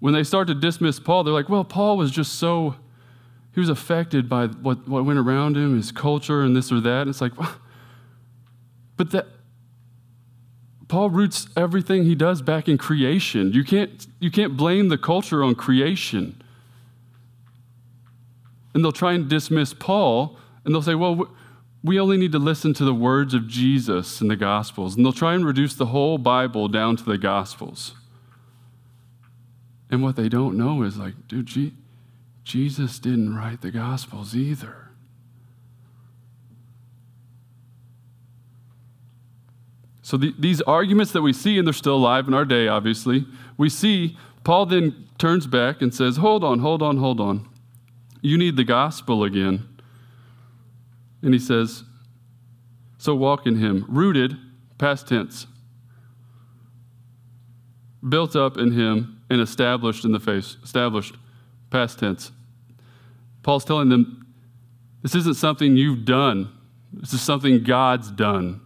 when 0.00 0.14
they 0.14 0.24
start 0.24 0.48
to 0.48 0.54
dismiss 0.54 0.98
Paul, 0.98 1.24
they're 1.24 1.34
like, 1.34 1.48
well, 1.48 1.64
Paul 1.64 1.96
was 1.96 2.10
just 2.10 2.36
so, 2.36 2.76
he 3.54 3.60
was 3.60 3.68
affected 3.68 4.28
by 4.28 4.46
what, 4.46 4.88
what 4.88 5.04
went 5.04 5.18
around 5.18 5.56
him, 5.56 5.76
his 5.76 5.92
culture, 5.92 6.42
and 6.42 6.56
this 6.56 6.72
or 6.72 6.80
that. 6.80 7.02
And 7.02 7.10
it's 7.10 7.20
like, 7.20 7.32
but 8.96 9.10
that, 9.12 9.26
Paul 10.90 11.08
roots 11.10 11.46
everything 11.56 12.02
he 12.02 12.16
does 12.16 12.42
back 12.42 12.68
in 12.68 12.76
creation. 12.76 13.52
You 13.52 13.62
can't, 13.62 14.08
you 14.18 14.28
can't 14.28 14.56
blame 14.56 14.88
the 14.88 14.98
culture 14.98 15.44
on 15.44 15.54
creation. 15.54 16.42
And 18.74 18.84
they'll 18.84 18.90
try 18.90 19.12
and 19.12 19.28
dismiss 19.28 19.72
Paul, 19.72 20.36
and 20.64 20.74
they'll 20.74 20.82
say, 20.82 20.96
well, 20.96 21.30
we 21.84 22.00
only 22.00 22.16
need 22.16 22.32
to 22.32 22.40
listen 22.40 22.74
to 22.74 22.84
the 22.84 22.92
words 22.92 23.34
of 23.34 23.46
Jesus 23.46 24.20
in 24.20 24.26
the 24.26 24.34
Gospels. 24.34 24.96
And 24.96 25.06
they'll 25.06 25.12
try 25.12 25.34
and 25.34 25.46
reduce 25.46 25.74
the 25.74 25.86
whole 25.86 26.18
Bible 26.18 26.66
down 26.66 26.96
to 26.96 27.04
the 27.04 27.18
Gospels. 27.18 27.94
And 29.92 30.02
what 30.02 30.16
they 30.16 30.28
don't 30.28 30.58
know 30.58 30.82
is 30.82 30.98
like, 30.98 31.14
dude, 31.28 31.72
Jesus 32.42 32.98
didn't 32.98 33.36
write 33.36 33.60
the 33.60 33.70
Gospels 33.70 34.34
either. 34.34 34.89
So 40.10 40.16
the, 40.16 40.34
these 40.36 40.60
arguments 40.62 41.12
that 41.12 41.22
we 41.22 41.32
see, 41.32 41.56
and 41.56 41.64
they're 41.64 41.72
still 41.72 41.94
alive 41.94 42.26
in 42.26 42.34
our 42.34 42.44
day, 42.44 42.66
obviously, 42.66 43.26
we 43.56 43.68
see 43.68 44.18
Paul 44.42 44.66
then 44.66 45.06
turns 45.18 45.46
back 45.46 45.80
and 45.80 45.94
says, 45.94 46.16
Hold 46.16 46.42
on, 46.42 46.58
hold 46.58 46.82
on, 46.82 46.96
hold 46.96 47.20
on. 47.20 47.48
You 48.20 48.36
need 48.36 48.56
the 48.56 48.64
gospel 48.64 49.22
again. 49.22 49.68
And 51.22 51.32
he 51.32 51.38
says, 51.38 51.84
So 52.98 53.14
walk 53.14 53.46
in 53.46 53.58
him, 53.58 53.86
rooted, 53.88 54.36
past 54.78 55.06
tense, 55.06 55.46
built 58.08 58.34
up 58.34 58.58
in 58.58 58.72
him 58.72 59.22
and 59.30 59.40
established 59.40 60.04
in 60.04 60.10
the 60.10 60.18
face, 60.18 60.56
established, 60.64 61.14
past 61.70 62.00
tense. 62.00 62.32
Paul's 63.44 63.64
telling 63.64 63.90
them, 63.90 64.26
This 65.02 65.14
isn't 65.14 65.36
something 65.36 65.76
you've 65.76 66.04
done, 66.04 66.50
this 66.92 67.12
is 67.12 67.22
something 67.22 67.62
God's 67.62 68.10
done. 68.10 68.62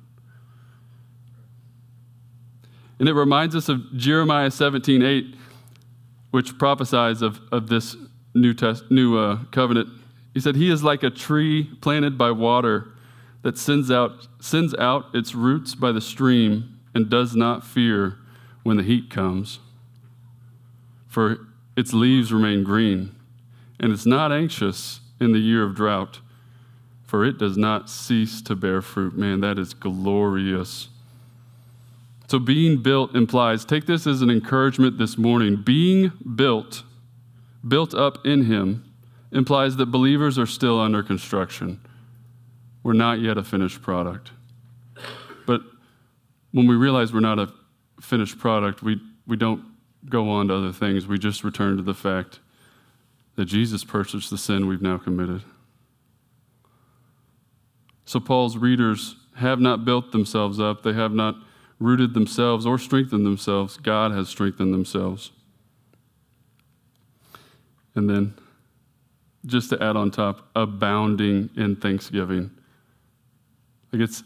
And 2.99 3.09
it 3.09 3.15
reminds 3.15 3.57
us 3.57 3.69
of 3.69 3.97
Jeremiah 3.97 4.51
17 4.51 5.03
8, 5.03 5.35
which 6.31 6.59
prophesies 6.59 7.23
of, 7.23 7.41
of 7.51 7.69
this 7.69 7.97
new, 8.35 8.55
test, 8.55 8.91
new 8.91 9.19
uh, 9.19 9.45
covenant. 9.51 9.89
He 10.33 10.41
said, 10.41 10.57
He 10.57 10.71
is 10.71 10.83
like 10.83 11.03
a 11.03 11.11
tree 11.11 11.65
planted 11.81 12.19
by 12.19 12.31
water 12.31 12.89
that 13.43 13.59
sends 13.59 13.91
out, 13.91 14.27
sends 14.41 14.75
out 14.77 15.07
its 15.15 15.35
roots 15.35 15.75
by 15.75 15.93
the 15.93 16.01
stream 16.01 16.81
and 16.95 17.11
does 17.11 17.37
not 17.37 17.65
fear 17.65 18.19
when 18.63 18.77
the 18.77 18.83
heat 18.83 19.11
comes. 19.11 19.59
For 21.09 21.47
its 21.77 21.93
leaves 21.93 22.33
remain 22.33 22.65
green, 22.65 23.15
and 23.79 23.93
it's 23.93 24.07
not 24.07 24.33
anxious 24.33 25.01
in 25.21 25.33
the 25.33 25.39
year 25.39 25.63
of 25.63 25.75
drought, 25.75 26.21
for 27.05 27.25
it 27.25 27.39
does 27.39 27.57
not 27.57 27.91
cease 27.91 28.43
to 28.43 28.57
bear 28.57 28.83
fruit. 28.83 29.17
Man, 29.17 29.41
that 29.41 29.59
is 29.59 29.75
glorious. 29.75 30.89
So, 32.27 32.39
being 32.39 32.83
built 32.83 33.15
implies, 33.15 33.65
take 33.65 33.87
this 33.87 34.07
as 34.07 34.23
an 34.23 34.31
encouragement 34.31 34.97
this 34.99 35.19
morning. 35.19 35.63
Being 35.63 36.13
built, 36.35 36.83
built 37.67 37.95
up 37.95 38.25
in 38.25 38.45
Him, 38.45 38.91
implies 39.31 39.77
that 39.77 39.87
believers 39.87 40.39
are 40.39 40.47
still 40.47 40.81
under 40.81 41.03
construction. 41.03 41.81
We're 42.83 42.95
not 42.95 43.21
yet 43.21 43.37
a 43.37 43.45
finished 43.45 43.83
product. 43.83 44.31
But 45.47 45.61
when 46.53 46.67
we 46.67 46.77
realize 46.77 47.13
we're 47.13 47.21
not 47.21 47.39
a 47.39 47.53
finished 48.01 48.39
product, 48.39 48.83
we, 48.83 49.01
we 49.27 49.37
don't 49.37 49.65
go 50.09 50.31
on 50.31 50.49
to 50.49 50.55
other 50.55 50.73
things. 50.73 51.07
We 51.07 51.19
just 51.19 51.45
return 51.45 51.77
to 51.77 51.83
the 51.83 51.95
fact 51.95 52.41
that 53.37 53.47
Jesus 53.47 53.85
purchased 53.85 54.31
the 54.31 54.39
sin 54.39 54.67
we've 54.67 54.83
now 54.83 54.97
committed. 54.97 55.43
So, 58.07 58.19
Paul's 58.19 58.57
readers 58.57 59.17
have 59.37 59.61
not 59.61 59.85
built 59.85 60.13
themselves 60.13 60.59
up, 60.59 60.83
they 60.83 60.93
have 60.95 61.13
not 61.13 61.37
rooted 61.79 62.15
themselves 62.15 62.67
or 62.67 62.79
strengthened 62.79 63.27
themselves, 63.27 63.77
God 63.77 64.13
has 64.13 64.29
strengthened 64.29 64.73
themselves. 64.73 65.33
And 67.95 68.09
then, 68.09 68.35
just 69.47 69.71
to 69.71 69.83
add 69.83 69.97
on 69.97 70.11
top, 70.11 70.49
abounding 70.57 71.51
in 71.57 71.77
thanksgiving. 71.77 72.51
Like 73.93 74.03
it's, 74.03 74.23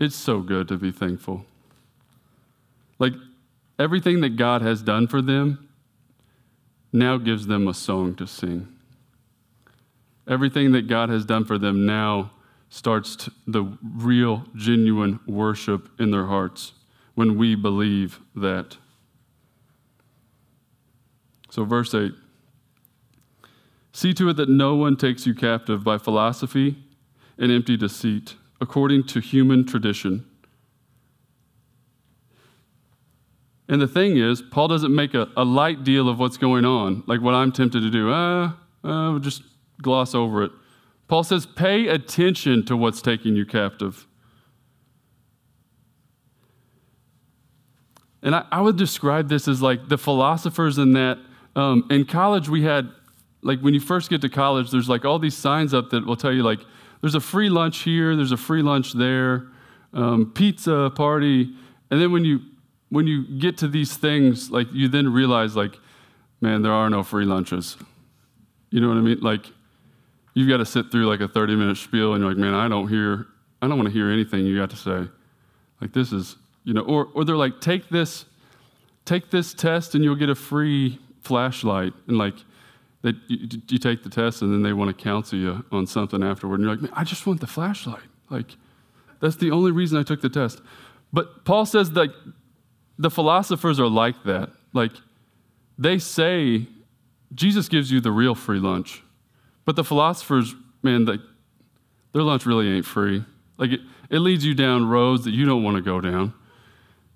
it's 0.00 0.16
so 0.16 0.40
good 0.40 0.68
to 0.68 0.76
be 0.76 0.90
thankful. 0.90 1.44
Like 2.98 3.14
everything 3.78 4.20
that 4.22 4.36
God 4.36 4.62
has 4.62 4.82
done 4.82 5.06
for 5.06 5.22
them 5.22 5.68
now 6.92 7.16
gives 7.18 7.46
them 7.46 7.68
a 7.68 7.74
song 7.74 8.14
to 8.16 8.26
sing. 8.26 8.68
Everything 10.28 10.72
that 10.72 10.88
God 10.88 11.08
has 11.08 11.24
done 11.24 11.44
for 11.44 11.58
them 11.58 11.86
now 11.86 12.32
starts 12.68 13.28
the 13.46 13.78
real, 13.82 14.44
genuine 14.54 15.20
worship 15.26 15.88
in 15.98 16.10
their 16.10 16.26
hearts 16.26 16.72
when 17.14 17.38
we 17.38 17.54
believe 17.54 18.20
that. 18.34 18.76
So, 21.50 21.64
verse 21.64 21.94
8 21.94 22.12
See 23.92 24.12
to 24.12 24.28
it 24.28 24.36
that 24.36 24.50
no 24.50 24.74
one 24.74 24.96
takes 24.96 25.26
you 25.26 25.34
captive 25.34 25.82
by 25.82 25.96
philosophy 25.96 26.76
and 27.38 27.50
empty 27.50 27.78
deceit, 27.78 28.34
according 28.60 29.06
to 29.06 29.20
human 29.20 29.64
tradition. 29.64 30.26
And 33.68 33.80
the 33.80 33.88
thing 33.88 34.16
is, 34.16 34.42
Paul 34.42 34.68
doesn't 34.68 34.94
make 34.94 35.14
a, 35.14 35.28
a 35.36 35.44
light 35.44 35.82
deal 35.82 36.08
of 36.08 36.18
what's 36.18 36.36
going 36.36 36.64
on, 36.64 37.04
like 37.06 37.20
what 37.20 37.34
I'm 37.34 37.50
tempted 37.52 37.80
to 37.80 37.90
do. 37.90 38.10
Ah, 38.12 38.56
uh, 38.84 39.16
uh, 39.16 39.18
just 39.18 39.42
gloss 39.82 40.14
over 40.14 40.44
it. 40.44 40.52
Paul 41.08 41.22
says, 41.22 41.46
pay 41.46 41.88
attention 41.88 42.64
to 42.66 42.76
what's 42.76 43.00
taking 43.00 43.36
you 43.36 43.46
captive. 43.46 44.06
And 48.22 48.34
I, 48.34 48.44
I 48.50 48.60
would 48.60 48.76
describe 48.76 49.28
this 49.28 49.46
as 49.46 49.62
like 49.62 49.88
the 49.88 49.98
philosophers 49.98 50.78
in 50.78 50.94
that 50.94 51.18
um, 51.54 51.86
in 51.90 52.04
college 52.04 52.48
we 52.48 52.62
had, 52.62 52.90
like 53.42 53.60
when 53.60 53.72
you 53.72 53.80
first 53.80 54.10
get 54.10 54.20
to 54.22 54.28
college, 54.28 54.70
there's 54.70 54.88
like 54.88 55.04
all 55.04 55.18
these 55.18 55.36
signs 55.36 55.72
up 55.72 55.90
that 55.90 56.04
will 56.06 56.16
tell 56.16 56.32
you, 56.32 56.42
like, 56.42 56.60
there's 57.00 57.14
a 57.14 57.20
free 57.20 57.48
lunch 57.48 57.78
here, 57.78 58.16
there's 58.16 58.32
a 58.32 58.36
free 58.36 58.62
lunch 58.62 58.92
there, 58.92 59.46
um, 59.92 60.32
pizza 60.34 60.90
party. 60.94 61.54
And 61.90 62.00
then 62.00 62.12
when 62.12 62.24
you 62.24 62.40
when 62.88 63.06
you 63.06 63.26
get 63.38 63.58
to 63.58 63.68
these 63.68 63.96
things, 63.96 64.50
like 64.50 64.68
you 64.72 64.88
then 64.88 65.12
realize, 65.12 65.56
like, 65.56 65.78
man, 66.40 66.62
there 66.62 66.72
are 66.72 66.90
no 66.90 67.02
free 67.02 67.24
lunches. 67.24 67.76
You 68.70 68.80
know 68.80 68.88
what 68.88 68.96
I 68.96 69.00
mean? 69.00 69.20
Like, 69.20 69.46
you've 70.36 70.50
got 70.50 70.58
to 70.58 70.66
sit 70.66 70.92
through 70.92 71.06
like 71.06 71.20
a 71.20 71.28
30 71.28 71.56
minute 71.56 71.78
spiel, 71.78 72.12
and 72.12 72.22
you're 72.22 72.30
like, 72.30 72.38
man, 72.38 72.52
I 72.52 72.68
don't 72.68 72.88
hear, 72.88 73.26
I 73.62 73.68
don't 73.68 73.78
want 73.78 73.88
to 73.88 73.92
hear 73.92 74.10
anything 74.10 74.44
you 74.44 74.58
got 74.58 74.68
to 74.68 74.76
say. 74.76 75.08
Like, 75.80 75.94
this 75.94 76.12
is, 76.12 76.36
you 76.62 76.74
know, 76.74 76.82
or, 76.82 77.08
or 77.14 77.24
they're 77.24 77.38
like, 77.38 77.62
take 77.62 77.88
this, 77.88 78.26
take 79.06 79.30
this 79.30 79.54
test, 79.54 79.94
and 79.94 80.04
you'll 80.04 80.14
get 80.14 80.28
a 80.28 80.34
free 80.34 80.98
flashlight. 81.22 81.94
And 82.06 82.18
like, 82.18 82.34
they, 83.00 83.14
you, 83.28 83.48
you 83.66 83.78
take 83.78 84.02
the 84.02 84.10
test, 84.10 84.42
and 84.42 84.52
then 84.52 84.62
they 84.62 84.74
want 84.74 84.94
to 84.94 85.02
counsel 85.02 85.38
you 85.38 85.64
on 85.72 85.86
something 85.86 86.22
afterward. 86.22 86.56
And 86.56 86.64
you're 86.64 86.74
like, 86.74 86.82
man, 86.82 86.92
I 86.94 87.02
just 87.02 87.26
want 87.26 87.40
the 87.40 87.46
flashlight. 87.46 88.04
Like, 88.28 88.56
that's 89.20 89.36
the 89.36 89.50
only 89.52 89.72
reason 89.72 89.98
I 89.98 90.02
took 90.02 90.20
the 90.20 90.28
test. 90.28 90.60
But 91.14 91.46
Paul 91.46 91.64
says 91.64 91.92
that 91.92 92.10
the 92.98 93.10
philosophers 93.10 93.80
are 93.80 93.88
like 93.88 94.22
that. 94.24 94.50
Like, 94.74 94.92
they 95.78 95.98
say 95.98 96.66
Jesus 97.34 97.70
gives 97.70 97.90
you 97.90 98.02
the 98.02 98.12
real 98.12 98.34
free 98.34 98.58
lunch. 98.58 99.02
But 99.66 99.76
the 99.76 99.84
philosophers, 99.84 100.54
man, 100.82 101.04
they, 101.04 101.18
their 102.12 102.22
lunch 102.22 102.46
really 102.46 102.68
ain't 102.68 102.86
free. 102.86 103.22
Like, 103.58 103.72
it, 103.72 103.80
it 104.08 104.20
leads 104.20 104.46
you 104.46 104.54
down 104.54 104.88
roads 104.88 105.24
that 105.24 105.32
you 105.32 105.44
don't 105.44 105.62
want 105.62 105.76
to 105.76 105.82
go 105.82 106.00
down. 106.00 106.32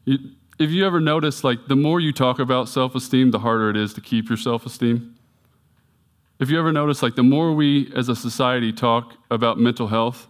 You, 0.04 0.18
if 0.58 0.70
you 0.70 0.84
ever 0.86 1.00
notice, 1.00 1.42
like, 1.42 1.68
the 1.68 1.76
more 1.76 2.00
you 2.00 2.12
talk 2.12 2.38
about 2.38 2.68
self 2.68 2.94
esteem, 2.94 3.30
the 3.30 3.38
harder 3.38 3.70
it 3.70 3.76
is 3.76 3.94
to 3.94 4.02
keep 4.02 4.28
your 4.28 4.36
self 4.36 4.66
esteem. 4.66 5.16
If 6.38 6.50
you 6.50 6.58
ever 6.58 6.72
notice, 6.72 7.02
like, 7.02 7.14
the 7.14 7.22
more 7.22 7.54
we 7.54 7.92
as 7.94 8.08
a 8.08 8.16
society 8.16 8.72
talk 8.72 9.14
about 9.30 9.58
mental 9.58 9.86
health, 9.86 10.26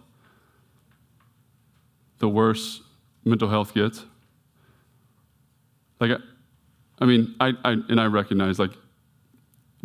the 2.19 2.29
worse 2.29 2.81
mental 3.25 3.49
health 3.49 3.73
gets. 3.73 4.05
Like, 5.99 6.11
I 6.99 7.05
mean, 7.05 7.35
I, 7.39 7.53
I, 7.65 7.71
and 7.89 7.99
I 7.99 8.05
recognize, 8.05 8.59
like, 8.59 8.71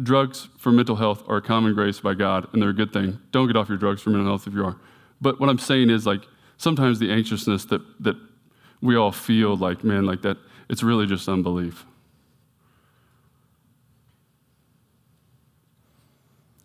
drugs 0.02 0.48
for 0.58 0.70
mental 0.70 0.96
health 0.96 1.22
are 1.26 1.38
a 1.38 1.42
common 1.42 1.74
grace 1.74 2.00
by 2.00 2.14
God, 2.14 2.48
and 2.52 2.60
they're 2.60 2.70
a 2.70 2.74
good 2.74 2.92
thing. 2.92 3.18
Don't 3.30 3.46
get 3.46 3.56
off 3.56 3.68
your 3.68 3.78
drugs 3.78 4.02
for 4.02 4.10
mental 4.10 4.28
health 4.28 4.46
if 4.46 4.54
you 4.54 4.64
are. 4.64 4.76
But 5.20 5.40
what 5.40 5.48
I'm 5.48 5.58
saying 5.58 5.90
is, 5.90 6.06
like, 6.06 6.22
sometimes 6.56 6.98
the 6.98 7.10
anxiousness 7.10 7.64
that, 7.66 7.80
that 8.02 8.16
we 8.80 8.96
all 8.96 9.12
feel, 9.12 9.56
like, 9.56 9.84
man, 9.84 10.04
like 10.04 10.22
that, 10.22 10.36
it's 10.68 10.82
really 10.82 11.06
just 11.06 11.28
unbelief. 11.28 11.86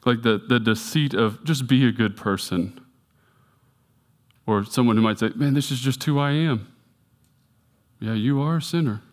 Like 0.03 0.23
the, 0.23 0.41
the 0.47 0.59
deceit 0.59 1.13
of 1.13 1.43
just 1.43 1.67
be 1.67 1.87
a 1.87 1.91
good 1.91 2.17
person. 2.17 2.79
Or 4.47 4.65
someone 4.65 4.97
who 4.97 5.03
might 5.03 5.19
say, 5.19 5.29
man, 5.35 5.53
this 5.53 5.71
is 5.71 5.79
just 5.79 6.03
who 6.03 6.19
I 6.19 6.31
am. 6.31 6.73
Yeah, 7.99 8.13
you 8.13 8.41
are 8.41 8.57
a 8.57 8.61
sinner. 8.61 9.03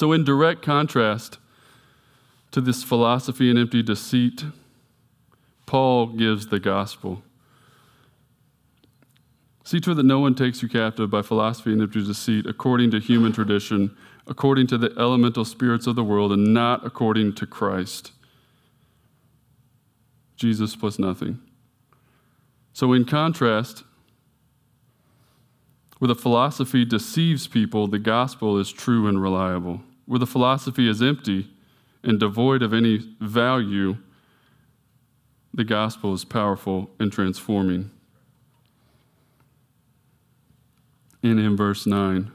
So, 0.00 0.12
in 0.12 0.24
direct 0.24 0.62
contrast 0.62 1.36
to 2.52 2.62
this 2.62 2.82
philosophy 2.82 3.50
and 3.50 3.58
empty 3.58 3.82
deceit, 3.82 4.46
Paul 5.66 6.06
gives 6.06 6.46
the 6.46 6.58
gospel. 6.58 7.22
See 9.62 9.78
to 9.80 9.90
it 9.90 9.96
that 9.96 10.04
no 10.04 10.18
one 10.18 10.34
takes 10.34 10.62
you 10.62 10.70
captive 10.70 11.10
by 11.10 11.20
philosophy 11.20 11.74
and 11.74 11.82
empty 11.82 12.02
deceit, 12.02 12.46
according 12.46 12.92
to 12.92 12.98
human 12.98 13.32
tradition, 13.32 13.94
according 14.26 14.68
to 14.68 14.78
the 14.78 14.90
elemental 14.96 15.44
spirits 15.44 15.86
of 15.86 15.96
the 15.96 16.02
world, 16.02 16.32
and 16.32 16.54
not 16.54 16.86
according 16.86 17.34
to 17.34 17.46
Christ. 17.46 18.12
Jesus 20.34 20.76
plus 20.76 20.98
nothing. 20.98 21.40
So, 22.72 22.94
in 22.94 23.04
contrast, 23.04 23.84
where 25.98 26.08
the 26.08 26.14
philosophy 26.14 26.86
deceives 26.86 27.46
people, 27.46 27.86
the 27.86 27.98
gospel 27.98 28.58
is 28.58 28.72
true 28.72 29.06
and 29.06 29.20
reliable 29.22 29.82
where 30.10 30.18
the 30.18 30.26
philosophy 30.26 30.88
is 30.88 31.00
empty 31.00 31.48
and 32.02 32.18
devoid 32.18 32.64
of 32.64 32.74
any 32.74 32.98
value, 33.20 33.96
the 35.54 35.62
gospel 35.62 36.12
is 36.12 36.24
powerful 36.24 36.90
and 36.98 37.12
transforming. 37.12 37.92
And 41.22 41.38
in 41.38 41.56
verse 41.56 41.86
9, 41.86 42.28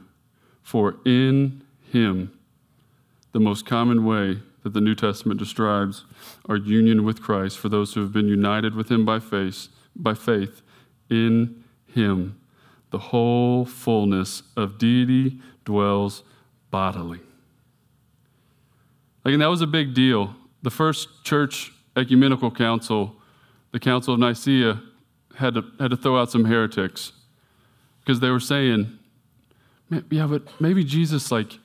for 0.62 0.96
in 1.04 1.66
him, 1.92 2.32
the 3.32 3.40
most 3.40 3.66
common 3.66 4.06
way 4.06 4.40
that 4.62 4.72
the 4.72 4.80
New 4.80 4.94
Testament 4.94 5.38
describes 5.38 6.06
our 6.48 6.56
union 6.56 7.04
with 7.04 7.20
Christ 7.20 7.58
for 7.58 7.68
those 7.68 7.92
who 7.92 8.00
have 8.00 8.10
been 8.10 8.26
united 8.26 8.74
with 8.74 8.90
him 8.90 9.04
by 9.04 9.18
faith, 9.18 9.68
by 9.94 10.14
faith 10.14 10.62
in 11.10 11.62
him, 11.94 12.40
the 12.90 12.98
whole 12.98 13.66
fullness 13.66 14.44
of 14.56 14.78
deity 14.78 15.40
dwells 15.66 16.22
bodily. 16.70 17.20
Like, 19.26 19.32
and 19.32 19.42
that 19.42 19.48
was 19.48 19.60
a 19.60 19.66
big 19.66 19.92
deal. 19.92 20.36
The 20.62 20.70
first 20.70 21.24
church 21.24 21.72
ecumenical 21.96 22.48
council, 22.48 23.16
the 23.72 23.80
Council 23.80 24.14
of 24.14 24.20
Nicaea, 24.20 24.80
had 25.34 25.54
to, 25.54 25.64
had 25.80 25.90
to 25.90 25.96
throw 25.96 26.16
out 26.16 26.30
some 26.30 26.44
heretics 26.44 27.10
because 27.98 28.20
they 28.20 28.30
were 28.30 28.38
saying, 28.38 29.00
yeah, 30.10 30.28
but 30.28 30.60
maybe 30.60 30.84
Jesus, 30.84 31.32
like, 31.32 31.58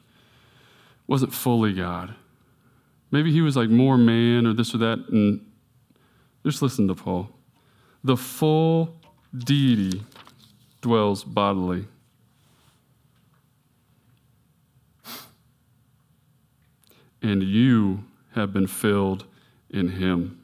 wasn't 1.06 1.36
fully 1.36 1.72
God. 1.72 2.16
Maybe 3.12 3.32
he 3.32 3.42
was 3.42 3.56
like 3.56 3.70
more 3.70 3.96
man 3.96 4.48
or 4.48 4.54
this 4.54 4.74
or 4.74 4.80
that. 4.80 4.98
And 5.10 5.46
just 6.44 6.64
listen 6.64 6.88
to 6.88 6.96
Paul. 6.96 7.30
The 8.04 8.18
full 8.18 8.96
deity 9.38 10.02
dwells 10.82 11.24
bodily. 11.24 11.86
And 17.22 17.44
you 17.44 18.04
have 18.34 18.54
been 18.54 18.68
filled 18.68 19.26
in 19.70 19.90
him. 19.90 20.38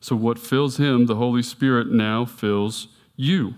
So, 0.00 0.14
what 0.14 0.38
fills 0.38 0.76
him, 0.76 1.06
the 1.06 1.16
Holy 1.16 1.42
Spirit, 1.42 1.88
now 1.90 2.24
fills 2.24 2.88
you. 3.16 3.54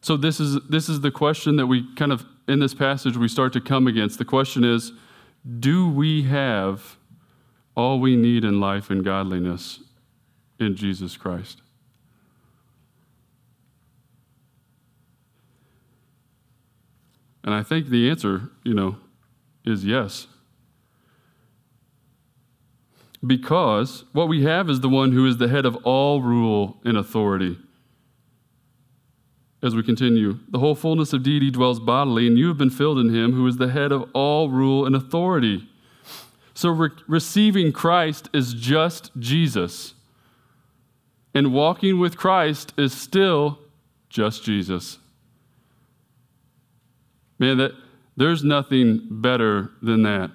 So, 0.00 0.16
this 0.16 0.38
is, 0.38 0.60
this 0.68 0.88
is 0.88 1.00
the 1.00 1.10
question 1.10 1.56
that 1.56 1.66
we 1.66 1.92
kind 1.96 2.12
of, 2.12 2.24
in 2.46 2.60
this 2.60 2.72
passage, 2.72 3.16
we 3.16 3.26
start 3.26 3.52
to 3.54 3.60
come 3.60 3.88
against. 3.88 4.18
The 4.18 4.24
question 4.24 4.62
is 4.62 4.92
do 5.58 5.88
we 5.88 6.22
have 6.22 6.96
all 7.74 7.98
we 7.98 8.14
need 8.14 8.44
in 8.44 8.60
life 8.60 8.90
and 8.90 9.04
godliness 9.04 9.80
in 10.60 10.76
Jesus 10.76 11.16
Christ? 11.16 11.62
And 17.44 17.54
I 17.54 17.62
think 17.62 17.88
the 17.88 18.08
answer, 18.08 18.50
you 18.64 18.74
know, 18.74 18.96
is 19.64 19.84
yes. 19.84 20.26
Because 23.24 24.04
what 24.12 24.28
we 24.28 24.42
have 24.42 24.68
is 24.68 24.80
the 24.80 24.88
one 24.88 25.12
who 25.12 25.26
is 25.26 25.38
the 25.38 25.48
head 25.48 25.64
of 25.64 25.76
all 25.84 26.20
rule 26.20 26.80
and 26.84 26.96
authority. 26.96 27.58
As 29.62 29.76
we 29.76 29.82
continue, 29.84 30.40
the 30.48 30.58
whole 30.58 30.74
fullness 30.74 31.12
of 31.12 31.22
deity 31.22 31.50
dwells 31.50 31.78
bodily, 31.78 32.26
and 32.26 32.36
you 32.36 32.48
have 32.48 32.58
been 32.58 32.70
filled 32.70 32.98
in 32.98 33.14
him 33.14 33.32
who 33.32 33.46
is 33.46 33.58
the 33.58 33.70
head 33.70 33.92
of 33.92 34.10
all 34.12 34.48
rule 34.48 34.84
and 34.84 34.96
authority. 34.96 35.68
So 36.52 36.70
re- 36.70 36.90
receiving 37.06 37.70
Christ 37.70 38.28
is 38.32 38.54
just 38.54 39.12
Jesus. 39.18 39.94
And 41.32 41.52
walking 41.52 42.00
with 42.00 42.16
Christ 42.16 42.74
is 42.76 42.92
still 42.92 43.60
just 44.08 44.42
Jesus. 44.42 44.98
Man, 47.42 47.56
that, 47.56 47.72
there's 48.16 48.44
nothing 48.44 49.00
better 49.10 49.72
than 49.82 50.04
that. 50.04 50.30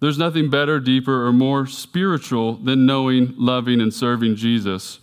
There's 0.00 0.16
nothing 0.16 0.48
better, 0.48 0.80
deeper, 0.80 1.26
or 1.26 1.32
more 1.34 1.66
spiritual 1.66 2.54
than 2.54 2.86
knowing, 2.86 3.34
loving, 3.36 3.82
and 3.82 3.92
serving 3.92 4.36
Jesus. 4.36 4.98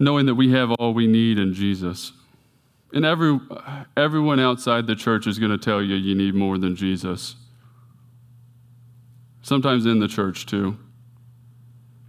Knowing 0.00 0.26
that 0.26 0.34
we 0.34 0.50
have 0.50 0.72
all 0.72 0.94
we 0.94 1.06
need 1.06 1.38
in 1.38 1.54
Jesus. 1.54 2.10
And 2.92 3.04
every, 3.04 3.38
everyone 3.96 4.40
outside 4.40 4.88
the 4.88 4.96
church 4.96 5.28
is 5.28 5.38
going 5.38 5.52
to 5.52 5.58
tell 5.58 5.80
you 5.80 5.94
you 5.94 6.16
need 6.16 6.34
more 6.34 6.58
than 6.58 6.74
Jesus. 6.74 7.36
Sometimes 9.42 9.86
in 9.86 10.00
the 10.00 10.08
church, 10.08 10.44
too. 10.46 10.76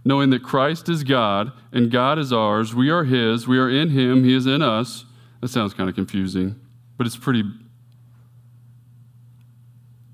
Knowing 0.04 0.30
that 0.30 0.42
Christ 0.42 0.88
is 0.88 1.04
God 1.04 1.52
and 1.70 1.88
God 1.88 2.18
is 2.18 2.32
ours, 2.32 2.74
we 2.74 2.90
are 2.90 3.04
His, 3.04 3.46
we 3.46 3.60
are 3.60 3.70
in 3.70 3.90
Him, 3.90 4.24
He 4.24 4.34
is 4.34 4.44
in 4.44 4.60
us. 4.60 5.04
That 5.40 5.48
sounds 5.48 5.72
kind 5.74 5.88
of 5.88 5.94
confusing, 5.94 6.56
but 6.96 7.06
it's 7.06 7.16
pretty, 7.16 7.44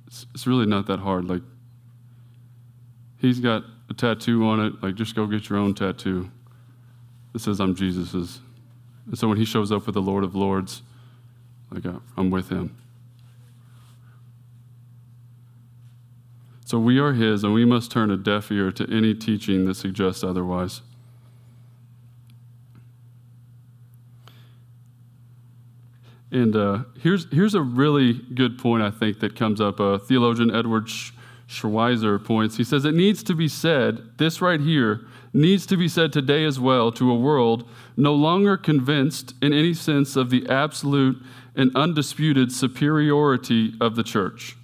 it's, 0.07 0.27
it's 0.35 0.47
really 0.47 0.67
not 0.67 0.87
that 0.87 0.99
hard. 0.99 1.25
Like, 1.25 1.43
he's 3.19 3.41
got 3.41 3.65
a 3.89 3.95
tattoo 3.95 4.47
on 4.47 4.61
it. 4.61 4.83
Like, 4.83 4.95
just 4.95 5.15
go 5.15 5.27
get 5.27 5.49
your 5.49 5.59
own 5.59 5.75
tattoo. 5.75 6.31
It 7.35 7.41
says, 7.41 7.59
I'm 7.59 7.75
Jesus's. 7.75 8.41
And 9.07 9.19
so 9.19 9.29
when 9.29 9.39
he 9.39 9.45
shows 9.45 9.73
up 9.73 9.87
with 9.87 9.95
the 9.95 10.03
Lord 10.03 10.25
of 10.25 10.35
Lords, 10.35 10.83
like, 11.71 11.85
I'm 12.17 12.31
with 12.31 12.51
him. 12.51 12.77
So 16.67 16.79
we 16.79 16.99
are 16.99 17.13
his, 17.13 17.45
and 17.45 17.53
we 17.53 17.65
must 17.65 17.91
turn 17.91 18.11
a 18.11 18.17
deaf 18.17 18.51
ear 18.51 18.73
to 18.73 18.91
any 18.91 19.15
teaching 19.15 19.67
that 19.67 19.75
suggests 19.75 20.25
otherwise. 20.25 20.81
And 26.35 26.57
uh, 26.57 26.79
here's, 27.01 27.33
here's 27.33 27.55
a 27.55 27.63
really 27.63 28.15
good 28.15 28.59
point, 28.59 28.83
I 28.83 28.91
think, 28.91 29.21
that 29.21 29.37
comes 29.37 29.61
up. 29.61 29.79
Uh, 29.79 29.99
theologian 29.99 30.53
Edward 30.53 30.89
Schweizer 31.47 32.23
points. 32.23 32.57
He 32.57 32.65
says, 32.65 32.85
It 32.85 32.95
needs 32.95 33.23
to 33.23 33.35
be 33.35 33.47
said, 33.47 34.19
this 34.19 34.43
right 34.43 34.61
here 34.61 35.07
needs 35.33 35.65
to 35.67 35.77
be 35.77 35.87
said 35.87 36.13
today 36.13 36.45
as 36.45 36.59
well 36.59 36.91
to 36.93 37.11
a 37.11 37.15
world 37.15 37.69
no 37.97 38.13
longer 38.13 38.57
convinced 38.57 39.35
in 39.43 39.53
any 39.53 39.75
sense 39.75 40.17
of 40.17 40.31
the 40.31 40.45
absolute 40.49 41.23
and 41.55 41.71
undisputed 41.77 42.51
superiority 42.51 43.75
of 43.81 43.95
the 43.95 44.03
church, 44.03 44.57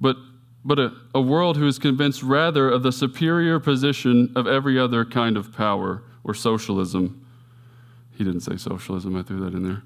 but, 0.00 0.16
but 0.64 0.78
a, 0.78 0.92
a 1.14 1.20
world 1.20 1.58
who 1.58 1.66
is 1.66 1.78
convinced 1.78 2.22
rather 2.22 2.70
of 2.70 2.82
the 2.82 2.92
superior 2.92 3.60
position 3.60 4.32
of 4.34 4.46
every 4.46 4.78
other 4.78 5.04
kind 5.04 5.36
of 5.36 5.52
power 5.52 6.02
or 6.24 6.32
socialism. 6.32 7.26
He 8.16 8.24
didn't 8.24 8.40
say 8.40 8.56
socialism, 8.56 9.16
I 9.16 9.22
threw 9.22 9.40
that 9.40 9.54
in 9.54 9.62
there. 9.62 9.82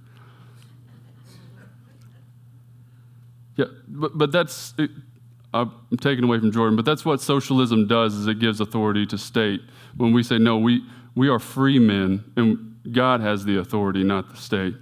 Yeah, 3.60 3.66
but, 3.88 4.16
but 4.16 4.32
that's, 4.32 4.72
it, 4.78 4.90
I'm 5.52 5.70
taken 6.00 6.24
away 6.24 6.38
from 6.38 6.50
Jordan, 6.50 6.76
but 6.76 6.86
that's 6.86 7.04
what 7.04 7.20
socialism 7.20 7.86
does 7.86 8.14
is 8.14 8.26
it 8.26 8.38
gives 8.38 8.58
authority 8.58 9.04
to 9.04 9.18
state. 9.18 9.60
When 9.98 10.14
we 10.14 10.22
say, 10.22 10.38
no, 10.38 10.56
we, 10.56 10.82
we 11.14 11.28
are 11.28 11.38
free 11.38 11.78
men, 11.78 12.24
and 12.36 12.78
God 12.90 13.20
has 13.20 13.44
the 13.44 13.58
authority, 13.58 14.02
not 14.02 14.30
the 14.30 14.38
state. 14.38 14.76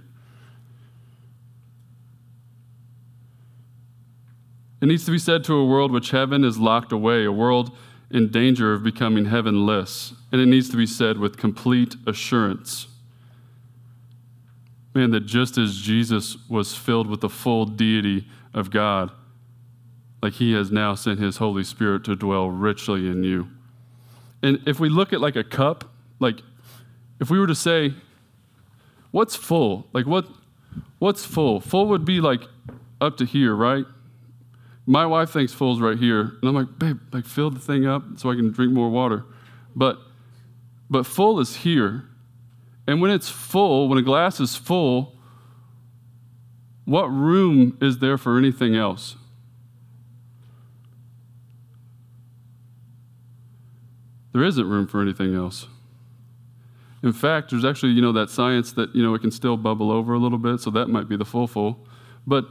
It 4.81 4.85
needs 4.85 5.03
to 5.03 5.11
be 5.11 5.19
said 5.19 5.43
to 5.43 5.55
a 5.55 5.65
world 5.65 5.91
which 5.91 6.11
heaven 6.11 6.45
is 6.45 6.57
locked 6.57 6.93
away, 6.93 7.25
a 7.25 7.33
world 7.33 7.75
in 8.09 8.31
danger 8.31 8.71
of 8.71 8.81
becoming 8.81 9.25
heavenless. 9.25 10.13
And 10.31 10.39
it 10.39 10.45
needs 10.45 10.69
to 10.69 10.77
be 10.77 10.85
said 10.85 11.17
with 11.17 11.35
complete 11.35 11.97
assurance. 12.07 12.87
Man, 14.93 15.11
that 15.11 15.25
just 15.25 15.57
as 15.57 15.75
Jesus 15.75 16.37
was 16.47 16.75
filled 16.75 17.07
with 17.07 17.19
the 17.19 17.29
full 17.29 17.65
deity 17.65 18.25
of 18.53 18.71
God, 18.71 19.11
like 20.21 20.33
he 20.33 20.53
has 20.53 20.71
now 20.71 20.95
sent 20.95 21.19
his 21.19 21.37
Holy 21.37 21.63
Spirit 21.63 22.03
to 22.05 22.15
dwell 22.15 22.49
richly 22.49 23.07
in 23.07 23.23
you. 23.23 23.47
And 24.41 24.61
if 24.67 24.79
we 24.79 24.89
look 24.89 25.13
at 25.13 25.21
like 25.21 25.35
a 25.35 25.43
cup, 25.43 25.91
like 26.19 26.41
if 27.19 27.29
we 27.29 27.39
were 27.39 27.47
to 27.47 27.55
say, 27.55 27.93
what's 29.11 29.35
full? 29.35 29.87
Like 29.93 30.05
what 30.05 30.27
what's 30.99 31.25
full? 31.25 31.59
Full 31.59 31.87
would 31.87 32.05
be 32.05 32.21
like 32.21 32.41
up 33.01 33.17
to 33.17 33.25
here, 33.25 33.55
right? 33.55 33.85
My 34.85 35.05
wife 35.05 35.29
thinks 35.29 35.53
full's 35.53 35.79
right 35.79 35.97
here. 35.97 36.21
And 36.41 36.43
I'm 36.43 36.55
like, 36.55 36.79
babe, 36.79 36.99
like 37.13 37.25
fill 37.25 37.51
the 37.51 37.59
thing 37.59 37.85
up 37.85 38.03
so 38.17 38.31
I 38.31 38.35
can 38.35 38.51
drink 38.51 38.73
more 38.73 38.89
water. 38.89 39.25
But 39.75 39.99
but 40.89 41.05
full 41.05 41.39
is 41.39 41.57
here. 41.57 42.05
And 42.87 43.01
when 43.01 43.11
it's 43.11 43.29
full, 43.29 43.87
when 43.87 43.99
a 43.99 44.01
glass 44.01 44.39
is 44.39 44.55
full, 44.55 45.15
what 46.89 47.05
room 47.05 47.77
is 47.79 47.99
there 47.99 48.17
for 48.17 48.35
anything 48.35 48.75
else? 48.75 49.15
There 54.33 54.43
isn't 54.43 54.67
room 54.67 54.87
for 54.87 54.99
anything 54.99 55.35
else. 55.35 55.67
In 57.03 57.13
fact, 57.13 57.51
there's 57.51 57.63
actually, 57.63 57.91
you 57.91 58.01
know, 58.01 58.11
that 58.13 58.31
science 58.31 58.71
that, 58.71 58.95
you 58.95 59.03
know, 59.03 59.13
it 59.13 59.19
can 59.19 59.29
still 59.29 59.55
bubble 59.55 59.91
over 59.91 60.15
a 60.15 60.17
little 60.17 60.39
bit, 60.39 60.61
so 60.61 60.71
that 60.71 60.87
might 60.87 61.07
be 61.07 61.15
the 61.15 61.25
full 61.25 61.45
full. 61.45 61.85
But 62.25 62.45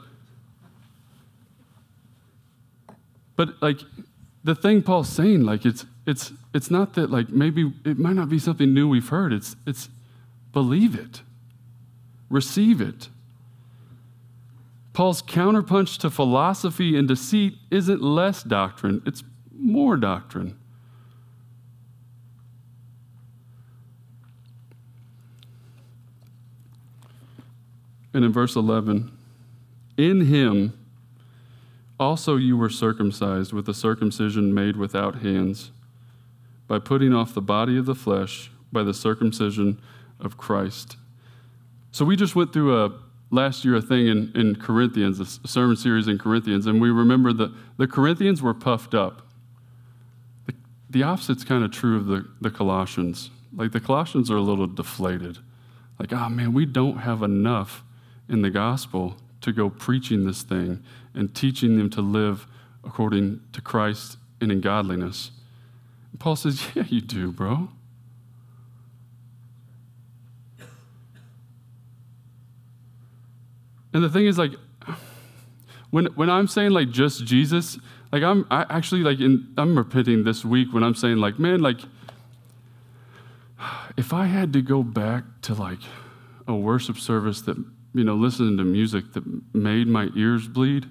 but 3.35 3.61
like 3.61 3.81
the 4.45 4.55
thing 4.55 4.83
Paul's 4.83 5.09
saying, 5.09 5.43
like 5.43 5.67
it's 5.67 5.85
it's 6.07 6.33
it's 6.55 6.71
not 6.71 6.95
that 6.95 7.11
like 7.11 7.29
maybe 7.31 7.73
it 7.85 7.99
might 7.99 8.15
not 8.15 8.29
be 8.29 8.39
something 8.39 8.73
new 8.73 8.89
we've 8.89 9.09
heard. 9.09 9.33
It's 9.33 9.57
it's 9.67 9.89
believe 10.53 10.95
it. 10.95 11.23
Receive 12.31 12.81
it. 12.81 13.09
Paul's 14.99 15.23
counterpunch 15.23 15.97
to 15.99 16.11
philosophy 16.11 16.97
and 16.97 17.07
deceit 17.07 17.57
isn't 17.71 18.03
less 18.03 18.43
doctrine, 18.43 19.01
it's 19.07 19.23
more 19.57 19.97
doctrine. 19.97 20.59
And 28.13 28.25
in 28.25 28.33
verse 28.33 28.57
11, 28.57 29.17
in 29.97 30.23
him 30.23 30.77
also 32.01 32.35
you 32.35 32.57
were 32.57 32.69
circumcised 32.69 33.53
with 33.53 33.69
a 33.69 33.75
circumcision 33.75 34.53
made 34.53 34.77
without 34.77 35.23
hands, 35.23 35.71
by 36.67 36.81
putting 36.81 37.15
off 37.15 37.35
the 37.35 37.41
body 37.41 37.79
of 37.79 37.87
the 37.87 37.95
flesh 37.95 38.51
by 38.73 38.83
the 38.83 38.93
circumcision 38.93 39.81
of 40.19 40.37
Christ. 40.37 40.97
So 41.93 42.05
we 42.05 42.17
just 42.17 42.35
went 42.35 42.53
through 42.53 42.85
a 42.85 43.08
last 43.31 43.65
year 43.65 43.77
a 43.77 43.83
thing 43.83 44.07
in, 44.07 44.33
in 44.35 44.57
Corinthians, 44.57 45.21
a 45.21 45.49
sermon 45.49 45.77
series 45.77 46.09
in 46.09 46.19
Corinthians, 46.19 46.67
and 46.67 46.81
we 46.81 46.91
remember 46.91 47.33
that 47.33 47.53
the 47.77 47.87
Corinthians 47.87 48.43
were 48.43 48.55
puffed 48.55 48.95
up. 48.95 49.27
The, 50.47 50.55
the 50.91 51.03
opposite's 51.03 51.45
kind 51.45 51.65
of 51.65 51.71
true 51.71 51.97
of 51.97 52.07
the, 52.07 52.27
the 52.41 52.51
Colossians. 52.51 53.31
Like 53.55 53.73
the 53.73 53.81
Colossians 53.81 54.31
are 54.31 54.37
a 54.37 54.43
little 54.43 54.67
deflated. 54.67 55.39
Like, 55.99 56.13
oh 56.13 56.29
man, 56.29 56.53
we 56.53 56.65
don't 56.65 56.99
have 56.99 57.23
enough 57.23 57.83
in 58.29 58.43
the 58.43 58.51
gospel 58.51 59.17
to 59.41 59.53
go 59.53 59.71
preaching 59.71 60.27
this 60.27 60.43
thing 60.43 60.83
and 61.15 61.35
teaching 61.35 61.77
them 61.77 61.91
to 61.91 62.01
live 62.01 62.47
according 62.85 63.41
to 63.53 63.61
Christ 63.61 64.17
and 64.41 64.53
in 64.53 64.61
godliness. 64.61 65.31
And 66.13 66.21
Paul 66.21 66.37
says, 66.37 66.69
Yeah, 66.75 66.85
you 66.89 67.01
do, 67.01 67.33
bro. 67.33 67.69
And 73.93 74.05
the 74.05 74.09
thing 74.09 74.27
is, 74.27 74.39
like, 74.39 74.53
when, 75.91 76.07
when 76.07 76.29
I'm 76.29 76.47
saying 76.47 76.73
like 76.73 76.91
just 76.91 77.25
Jesus, 77.25 77.79
like 78.13 78.23
I'm 78.23 78.47
I 78.51 78.67
actually 78.69 79.03
like 79.03 79.21
in 79.21 79.53
I'm 79.57 79.77
repenting 79.77 80.25
this 80.25 80.45
week 80.45 80.73
when 80.73 80.83
I'm 80.83 80.95
saying 80.95 81.17
like, 81.17 81.39
man, 81.39 81.61
like 81.61 81.81
if 83.97 84.13
I 84.13 84.27
had 84.27 84.53
to 84.53 84.63
go 84.63 84.83
back 84.83 85.25
to 85.43 85.55
like 85.55 85.81
a 86.47 86.55
worship 86.55 86.99
service 86.99 87.41
that, 87.43 87.57
you 87.95 88.05
know, 88.05 88.15
listening 88.15 88.57
to 88.59 88.65
music 88.65 89.13
that 89.15 89.25
made 89.55 89.87
my 89.87 90.09
ears 90.15 90.47
bleed, 90.47 90.87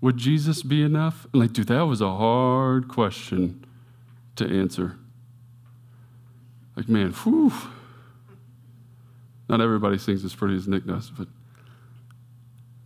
would 0.00 0.16
Jesus 0.16 0.62
be 0.62 0.82
enough? 0.82 1.26
Like, 1.32 1.52
dude, 1.52 1.68
that 1.68 1.82
was 1.82 2.00
a 2.00 2.10
hard 2.10 2.88
question 2.88 3.64
to 4.36 4.46
answer. 4.46 4.96
Like, 6.76 6.88
man, 6.88 7.12
whew. 7.12 7.52
Not 9.48 9.60
everybody 9.60 9.98
sings 9.98 10.24
as 10.24 10.34
pretty 10.34 10.56
as 10.56 10.66
Nick 10.66 10.86
does, 10.86 11.10
but 11.10 11.28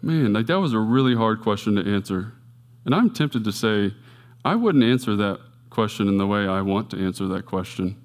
Man, 0.02 0.32
like 0.32 0.46
that 0.46 0.60
was 0.60 0.72
a 0.72 0.78
really 0.78 1.14
hard 1.14 1.40
question 1.40 1.76
to 1.76 1.94
answer. 1.94 2.32
And 2.84 2.94
I'm 2.94 3.10
tempted 3.10 3.44
to 3.44 3.52
say, 3.52 3.94
I 4.44 4.54
wouldn't 4.54 4.84
answer 4.84 5.16
that 5.16 5.40
question 5.70 6.08
in 6.08 6.18
the 6.18 6.26
way 6.26 6.46
I 6.46 6.60
want 6.62 6.90
to 6.90 6.98
answer 6.98 7.26
that 7.28 7.46
question. 7.46 8.00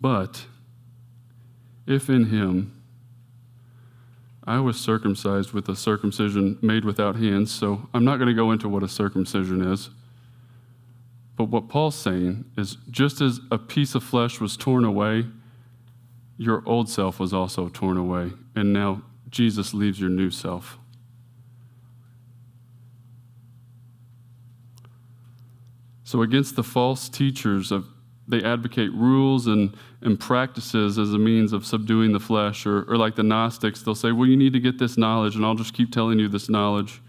But 0.00 0.46
if 1.86 2.10
in 2.10 2.26
him 2.26 2.82
I 4.44 4.58
was 4.58 4.80
circumcised 4.80 5.52
with 5.52 5.68
a 5.68 5.76
circumcision 5.76 6.58
made 6.60 6.84
without 6.84 7.14
hands, 7.14 7.52
so 7.52 7.88
I'm 7.94 8.04
not 8.04 8.16
going 8.16 8.26
to 8.26 8.34
go 8.34 8.50
into 8.50 8.68
what 8.68 8.82
a 8.82 8.88
circumcision 8.88 9.62
is. 9.62 9.90
But 11.36 11.44
what 11.44 11.68
Paul's 11.68 11.94
saying 11.94 12.44
is 12.58 12.76
just 12.90 13.20
as 13.20 13.40
a 13.52 13.58
piece 13.58 13.94
of 13.94 14.02
flesh 14.02 14.40
was 14.40 14.56
torn 14.56 14.84
away, 14.84 15.26
your 16.36 16.62
old 16.66 16.88
self 16.88 17.20
was 17.20 17.32
also 17.32 17.68
torn 17.68 17.96
away, 17.96 18.32
and 18.54 18.72
now 18.72 19.02
Jesus 19.28 19.72
leaves 19.72 20.00
your 20.00 20.10
new 20.10 20.30
self. 20.30 20.78
So, 26.04 26.22
against 26.22 26.56
the 26.56 26.62
false 26.62 27.08
teachers 27.08 27.72
of 27.72 27.86
they 28.28 28.42
advocate 28.42 28.92
rules 28.92 29.46
and, 29.46 29.76
and 30.00 30.18
practices 30.18 30.98
as 30.98 31.12
a 31.12 31.18
means 31.18 31.52
of 31.52 31.66
subduing 31.66 32.12
the 32.12 32.20
flesh, 32.20 32.66
or, 32.66 32.82
or 32.84 32.96
like 32.96 33.16
the 33.16 33.22
Gnostics, 33.22 33.82
they'll 33.82 33.94
say, 33.94 34.12
Well, 34.12 34.28
you 34.28 34.36
need 34.36 34.52
to 34.52 34.60
get 34.60 34.78
this 34.78 34.96
knowledge, 34.96 35.36
and 35.36 35.44
I'll 35.44 35.54
just 35.54 35.74
keep 35.74 35.92
telling 35.92 36.18
you 36.18 36.28
this 36.28 36.48
knowledge, 36.48 37.00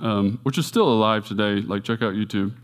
um, 0.00 0.38
which 0.42 0.58
is 0.58 0.66
still 0.66 0.88
alive 0.88 1.26
today. 1.26 1.60
Like, 1.60 1.84
check 1.84 2.02
out 2.02 2.14
YouTube. 2.14 2.54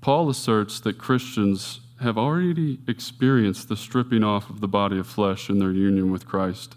Paul 0.00 0.30
asserts 0.30 0.80
that 0.80 0.98
Christians 0.98 1.80
have 2.02 2.18
already 2.18 2.78
experienced 2.86 3.68
the 3.68 3.76
stripping 3.76 4.22
off 4.22 4.50
of 4.50 4.60
the 4.60 4.68
body 4.68 4.98
of 4.98 5.06
flesh 5.06 5.48
in 5.48 5.58
their 5.58 5.72
union 5.72 6.10
with 6.10 6.26
Christ. 6.26 6.74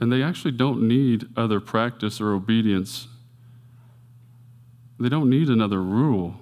And 0.00 0.12
they 0.12 0.22
actually 0.22 0.52
don't 0.52 0.86
need 0.86 1.26
other 1.36 1.60
practice 1.60 2.20
or 2.20 2.32
obedience. 2.32 3.08
They 4.98 5.08
don't 5.08 5.30
need 5.30 5.48
another 5.48 5.82
rule. 5.82 6.40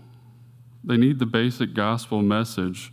They 0.84 0.96
need 0.96 1.18
the 1.18 1.26
basic 1.26 1.74
gospel 1.74 2.22
message 2.22 2.92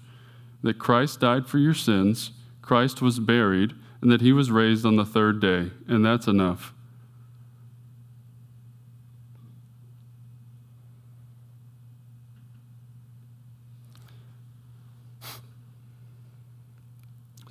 that 0.63 0.79
Christ 0.79 1.19
died 1.19 1.47
for 1.47 1.57
your 1.57 1.73
sins, 1.73 2.31
Christ 2.61 3.01
was 3.01 3.19
buried, 3.19 3.73
and 4.01 4.11
that 4.11 4.21
he 4.21 4.31
was 4.31 4.51
raised 4.51 4.85
on 4.85 4.95
the 4.95 5.05
third 5.05 5.39
day. 5.39 5.71
And 5.87 6.05
that's 6.05 6.27
enough. 6.27 6.73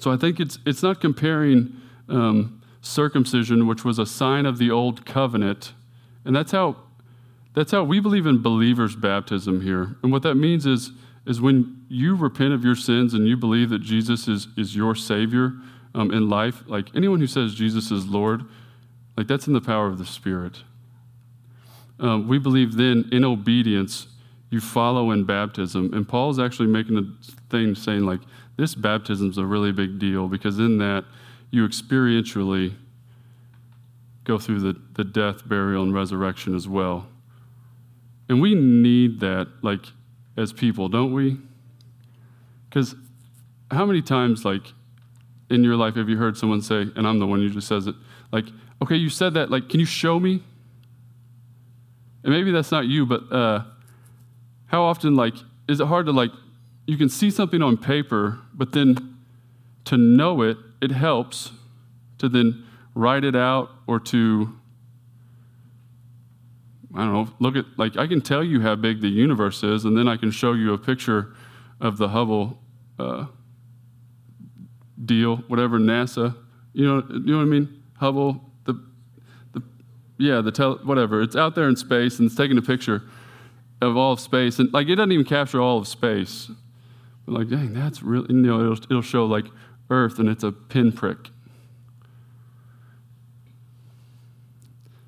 So 0.02 0.10
I 0.10 0.16
think 0.16 0.40
it's, 0.40 0.58
it's 0.66 0.82
not 0.82 1.00
comparing 1.00 1.76
um, 2.08 2.60
circumcision, 2.80 3.68
which 3.68 3.84
was 3.84 4.00
a 4.00 4.04
sign 4.04 4.46
of 4.46 4.58
the 4.58 4.68
old 4.68 5.06
covenant, 5.06 5.74
and 6.24 6.34
that's 6.34 6.50
how, 6.50 6.74
that's 7.54 7.70
how 7.70 7.84
we 7.84 8.00
believe 8.00 8.26
in 8.26 8.42
believers' 8.42 8.96
baptism 8.96 9.60
here. 9.60 9.94
And 10.02 10.10
what 10.10 10.24
that 10.24 10.34
means 10.34 10.66
is, 10.66 10.90
is 11.24 11.40
when 11.40 11.84
you 11.88 12.16
repent 12.16 12.52
of 12.52 12.64
your 12.64 12.74
sins 12.74 13.14
and 13.14 13.28
you 13.28 13.36
believe 13.36 13.70
that 13.70 13.78
Jesus 13.78 14.26
is, 14.26 14.48
is 14.56 14.74
your 14.74 14.96
Savior 14.96 15.52
um, 15.94 16.10
in 16.10 16.28
life, 16.28 16.64
like 16.66 16.88
anyone 16.96 17.20
who 17.20 17.28
says 17.28 17.54
Jesus 17.54 17.92
is 17.92 18.04
Lord, 18.04 18.42
like 19.16 19.28
that's 19.28 19.46
in 19.46 19.52
the 19.52 19.60
power 19.60 19.86
of 19.86 19.98
the 19.98 20.04
Spirit. 20.04 20.64
Um, 22.00 22.26
we 22.26 22.40
believe 22.40 22.74
then 22.74 23.08
in 23.12 23.24
obedience, 23.24 24.08
you 24.50 24.60
follow 24.60 25.12
in 25.12 25.22
baptism. 25.22 25.94
And 25.94 26.08
Paul 26.08 26.30
is 26.30 26.40
actually 26.40 26.66
making 26.66 26.98
a 26.98 27.32
thing 27.50 27.76
saying, 27.76 28.00
like, 28.00 28.20
this 28.62 28.76
baptism 28.76 29.28
is 29.28 29.38
a 29.38 29.44
really 29.44 29.72
big 29.72 29.98
deal 29.98 30.28
because 30.28 30.60
in 30.60 30.78
that 30.78 31.04
you 31.50 31.66
experientially 31.66 32.72
go 34.22 34.38
through 34.38 34.60
the, 34.60 34.80
the 34.94 35.02
death, 35.02 35.48
burial, 35.48 35.82
and 35.82 35.92
resurrection 35.92 36.54
as 36.54 36.68
well. 36.68 37.08
And 38.28 38.40
we 38.40 38.54
need 38.54 39.18
that, 39.18 39.48
like, 39.62 39.86
as 40.36 40.52
people, 40.52 40.88
don't 40.88 41.12
we? 41.12 41.38
Because 42.68 42.94
how 43.72 43.84
many 43.84 44.00
times, 44.00 44.44
like, 44.44 44.62
in 45.50 45.64
your 45.64 45.74
life 45.74 45.96
have 45.96 46.08
you 46.08 46.16
heard 46.16 46.36
someone 46.36 46.62
say, 46.62 46.82
and 46.94 47.04
I'm 47.04 47.18
the 47.18 47.26
one 47.26 47.40
who 47.40 47.50
just 47.50 47.66
says 47.66 47.88
it, 47.88 47.96
like, 48.30 48.44
okay, 48.80 48.94
you 48.94 49.08
said 49.08 49.34
that, 49.34 49.50
like, 49.50 49.70
can 49.70 49.80
you 49.80 49.86
show 49.86 50.20
me? 50.20 50.40
And 52.22 52.32
maybe 52.32 52.52
that's 52.52 52.70
not 52.70 52.86
you, 52.86 53.06
but 53.06 53.22
uh, 53.32 53.64
how 54.66 54.84
often, 54.84 55.16
like, 55.16 55.34
is 55.68 55.80
it 55.80 55.86
hard 55.88 56.06
to, 56.06 56.12
like, 56.12 56.30
you 56.86 56.96
can 56.96 57.08
see 57.08 57.30
something 57.30 57.62
on 57.62 57.76
paper, 57.76 58.40
but 58.54 58.72
then 58.72 59.16
to 59.84 59.96
know 59.96 60.42
it, 60.42 60.56
it 60.80 60.90
helps 60.90 61.52
to 62.18 62.28
then 62.28 62.64
write 62.94 63.24
it 63.24 63.36
out 63.36 63.70
or 63.86 63.98
to, 63.98 64.52
I 66.94 67.04
don't 67.04 67.12
know, 67.12 67.28
look 67.38 67.56
at, 67.56 67.66
like, 67.76 67.96
I 67.96 68.06
can 68.06 68.20
tell 68.20 68.44
you 68.44 68.60
how 68.60 68.74
big 68.74 69.00
the 69.00 69.08
universe 69.08 69.62
is, 69.62 69.84
and 69.84 69.96
then 69.96 70.08
I 70.08 70.16
can 70.16 70.30
show 70.30 70.52
you 70.52 70.72
a 70.72 70.78
picture 70.78 71.34
of 71.80 71.98
the 71.98 72.08
Hubble 72.08 72.58
uh, 72.98 73.26
deal, 75.04 75.36
whatever, 75.48 75.78
NASA. 75.78 76.36
You 76.72 76.86
know, 76.86 77.02
you 77.10 77.32
know 77.32 77.36
what 77.38 77.42
I 77.42 77.46
mean? 77.46 77.82
Hubble, 77.98 78.40
the, 78.64 78.74
the 79.52 79.62
yeah, 80.18 80.40
the 80.40 80.52
tel- 80.52 80.80
whatever. 80.84 81.22
It's 81.22 81.36
out 81.36 81.54
there 81.54 81.68
in 81.68 81.76
space, 81.76 82.18
and 82.18 82.26
it's 82.26 82.36
taking 82.36 82.58
a 82.58 82.62
picture 82.62 83.02
of 83.80 83.96
all 83.96 84.12
of 84.12 84.20
space, 84.20 84.58
and 84.58 84.72
like 84.72 84.88
it 84.88 84.96
doesn't 84.96 85.12
even 85.12 85.26
capture 85.26 85.60
all 85.60 85.78
of 85.78 85.88
space. 85.88 86.50
But 87.26 87.32
like, 87.32 87.48
dang, 87.48 87.72
that's 87.72 88.02
really, 88.02 88.34
you 88.34 88.40
know, 88.40 88.60
it'll, 88.60 88.84
it'll 88.84 89.02
show 89.02 89.24
like 89.24 89.46
Earth 89.90 90.18
and 90.18 90.28
it's 90.28 90.44
a 90.44 90.52
pinprick. 90.52 91.30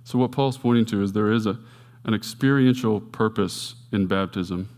So, 0.04 0.18
what 0.18 0.32
Paul's 0.32 0.58
pointing 0.58 0.84
to 0.86 1.02
is 1.02 1.12
there 1.12 1.32
is 1.32 1.46
a, 1.46 1.58
an 2.04 2.14
experiential 2.14 3.00
purpose 3.00 3.74
in 3.90 4.06
baptism. 4.06 4.68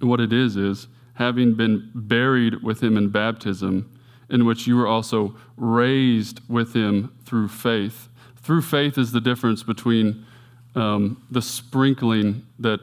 And 0.00 0.10
what 0.10 0.20
it 0.20 0.32
is, 0.32 0.56
is 0.56 0.88
having 1.14 1.54
been 1.54 1.90
buried 1.94 2.62
with 2.62 2.82
him 2.82 2.98
in 2.98 3.08
baptism, 3.08 3.90
in 4.28 4.44
which 4.44 4.66
you 4.66 4.76
were 4.76 4.86
also 4.86 5.36
raised 5.56 6.40
with 6.48 6.74
him 6.74 7.14
through 7.24 7.48
faith. 7.48 8.08
Through 8.36 8.62
faith 8.62 8.98
is 8.98 9.12
the 9.12 9.20
difference 9.20 9.62
between 9.62 10.26
um, 10.74 11.22
the 11.30 11.42
sprinkling 11.42 12.46
that 12.58 12.80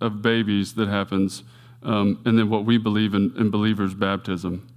of 0.00 0.22
babies 0.22 0.74
that 0.74 0.88
happens, 0.88 1.42
um, 1.82 2.20
and 2.24 2.38
then 2.38 2.50
what 2.50 2.64
we 2.64 2.78
believe 2.78 3.14
in, 3.14 3.32
in 3.38 3.50
believers' 3.50 3.94
baptism. 3.94 4.68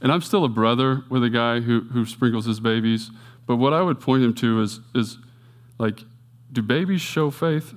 And 0.00 0.12
I'm 0.12 0.20
still 0.20 0.44
a 0.44 0.48
brother 0.48 1.04
with 1.08 1.24
a 1.24 1.30
guy 1.30 1.60
who, 1.60 1.80
who 1.92 2.04
sprinkles 2.04 2.44
his 2.46 2.60
babies, 2.60 3.10
but 3.46 3.56
what 3.56 3.72
I 3.72 3.82
would 3.82 4.00
point 4.00 4.22
him 4.22 4.34
to 4.34 4.60
is, 4.60 4.80
is 4.94 5.18
like, 5.78 6.00
do 6.52 6.62
babies 6.62 7.00
show 7.00 7.30
faith? 7.30 7.74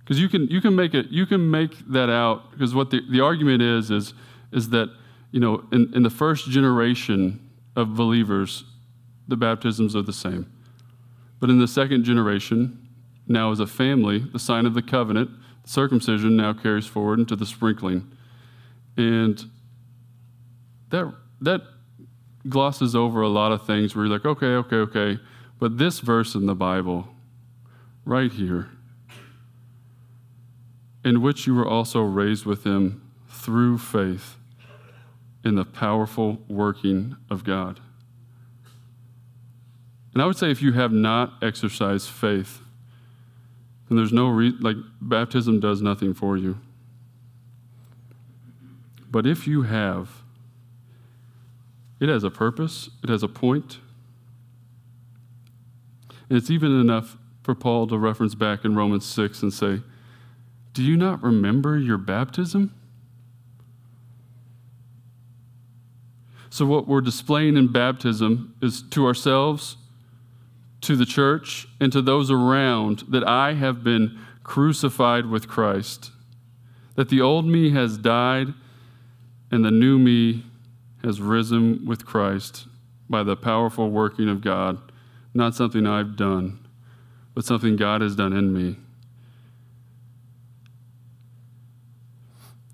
Because 0.00 0.20
you 0.20 0.28
can, 0.28 0.46
you 0.48 0.60
can 0.60 0.74
make 0.74 0.94
it, 0.94 1.06
you 1.10 1.26
can 1.26 1.50
make 1.50 1.76
that 1.88 2.10
out, 2.10 2.50
because 2.50 2.74
what 2.74 2.90
the, 2.90 3.00
the 3.10 3.20
argument 3.20 3.62
is, 3.62 3.90
is, 3.90 4.14
is 4.52 4.70
that, 4.70 4.88
you 5.32 5.40
know, 5.40 5.64
in, 5.72 5.92
in 5.94 6.02
the 6.02 6.10
first 6.10 6.48
generation 6.48 7.50
of 7.76 7.94
believers, 7.94 8.64
the 9.28 9.36
baptisms 9.36 9.94
are 9.96 10.02
the 10.02 10.12
same. 10.12 10.50
But 11.46 11.52
in 11.52 11.60
the 11.60 11.68
second 11.68 12.02
generation, 12.02 12.88
now 13.28 13.52
as 13.52 13.60
a 13.60 13.68
family, 13.68 14.18
the 14.18 14.38
sign 14.40 14.66
of 14.66 14.74
the 14.74 14.82
covenant, 14.82 15.30
circumcision 15.64 16.36
now 16.36 16.52
carries 16.52 16.86
forward 16.88 17.20
into 17.20 17.36
the 17.36 17.46
sprinkling. 17.46 18.10
And 18.96 19.44
that, 20.88 21.14
that 21.40 21.60
glosses 22.48 22.96
over 22.96 23.20
a 23.20 23.28
lot 23.28 23.52
of 23.52 23.64
things 23.64 23.94
where 23.94 24.06
you're 24.06 24.12
like, 24.12 24.26
okay, 24.26 24.56
okay, 24.56 24.74
okay. 24.74 25.20
But 25.60 25.78
this 25.78 26.00
verse 26.00 26.34
in 26.34 26.46
the 26.46 26.56
Bible, 26.56 27.06
right 28.04 28.32
here, 28.32 28.68
in 31.04 31.22
which 31.22 31.46
you 31.46 31.54
were 31.54 31.68
also 31.68 32.00
raised 32.00 32.44
with 32.44 32.64
him 32.64 33.08
through 33.28 33.78
faith 33.78 34.34
in 35.44 35.54
the 35.54 35.64
powerful 35.64 36.42
working 36.48 37.14
of 37.30 37.44
God. 37.44 37.78
And 40.16 40.22
I 40.22 40.24
would 40.24 40.38
say 40.38 40.50
if 40.50 40.62
you 40.62 40.72
have 40.72 40.92
not 40.92 41.34
exercised 41.42 42.08
faith, 42.08 42.62
then 43.86 43.98
there's 43.98 44.14
no 44.14 44.28
reason, 44.28 44.60
like, 44.60 44.78
baptism 44.98 45.60
does 45.60 45.82
nothing 45.82 46.14
for 46.14 46.38
you. 46.38 46.56
But 49.10 49.26
if 49.26 49.46
you 49.46 49.64
have, 49.64 50.22
it 52.00 52.08
has 52.08 52.24
a 52.24 52.30
purpose, 52.30 52.88
it 53.02 53.10
has 53.10 53.22
a 53.22 53.28
point. 53.28 53.76
And 56.30 56.38
it's 56.38 56.50
even 56.50 56.80
enough 56.80 57.18
for 57.42 57.54
Paul 57.54 57.86
to 57.88 57.98
reference 57.98 58.34
back 58.34 58.64
in 58.64 58.74
Romans 58.74 59.04
6 59.04 59.42
and 59.42 59.52
say, 59.52 59.82
Do 60.72 60.82
you 60.82 60.96
not 60.96 61.22
remember 61.22 61.76
your 61.76 61.98
baptism? 61.98 62.74
So, 66.48 66.64
what 66.64 66.88
we're 66.88 67.02
displaying 67.02 67.58
in 67.58 67.70
baptism 67.70 68.54
is 68.62 68.80
to 68.80 69.04
ourselves 69.04 69.76
to 70.82 70.96
the 70.96 71.06
church 71.06 71.66
and 71.80 71.92
to 71.92 72.02
those 72.02 72.30
around 72.30 73.04
that 73.08 73.26
I 73.26 73.54
have 73.54 73.82
been 73.82 74.18
crucified 74.44 75.26
with 75.26 75.48
Christ, 75.48 76.12
that 76.94 77.08
the 77.08 77.20
old 77.20 77.46
me 77.46 77.70
has 77.70 77.98
died 77.98 78.48
and 79.50 79.64
the 79.64 79.70
new 79.70 79.98
me 79.98 80.44
has 81.02 81.20
risen 81.20 81.86
with 81.86 82.06
Christ 82.06 82.66
by 83.08 83.22
the 83.22 83.36
powerful 83.36 83.90
working 83.90 84.28
of 84.28 84.40
God, 84.40 84.78
not 85.34 85.54
something 85.54 85.86
I've 85.86 86.16
done, 86.16 86.66
but 87.34 87.44
something 87.44 87.76
God 87.76 88.00
has 88.00 88.16
done 88.16 88.32
in 88.32 88.52
me. 88.52 88.76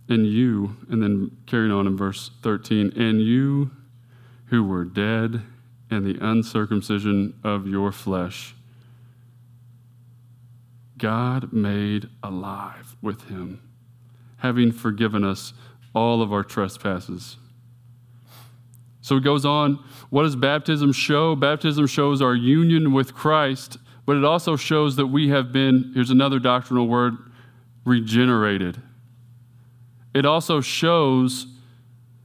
And 0.08 0.26
you, 0.26 0.76
and 0.90 1.02
then 1.02 1.36
carrying 1.46 1.72
on 1.72 1.86
in 1.86 1.96
verse 1.96 2.30
13, 2.42 2.92
and 2.96 3.22
you 3.22 3.70
who 4.46 4.62
were 4.62 4.84
dead 4.84 5.42
and 5.92 6.06
the 6.06 6.18
uncircumcision 6.24 7.38
of 7.44 7.66
your 7.66 7.92
flesh. 7.92 8.54
God 10.96 11.52
made 11.52 12.08
alive 12.22 12.96
with 13.02 13.28
him, 13.28 13.60
having 14.38 14.72
forgiven 14.72 15.22
us 15.22 15.52
all 15.94 16.22
of 16.22 16.32
our 16.32 16.42
trespasses. 16.42 17.36
So 19.02 19.16
it 19.16 19.24
goes 19.24 19.44
on. 19.44 19.84
What 20.10 20.22
does 20.22 20.36
baptism 20.36 20.92
show? 20.92 21.36
Baptism 21.36 21.86
shows 21.88 22.22
our 22.22 22.34
union 22.34 22.92
with 22.92 23.14
Christ, 23.14 23.76
but 24.06 24.16
it 24.16 24.24
also 24.24 24.56
shows 24.56 24.96
that 24.96 25.08
we 25.08 25.28
have 25.28 25.52
been, 25.52 25.90
here's 25.92 26.10
another 26.10 26.38
doctrinal 26.38 26.88
word, 26.88 27.14
regenerated. 27.84 28.80
It 30.14 30.24
also 30.24 30.60
shows 30.60 31.46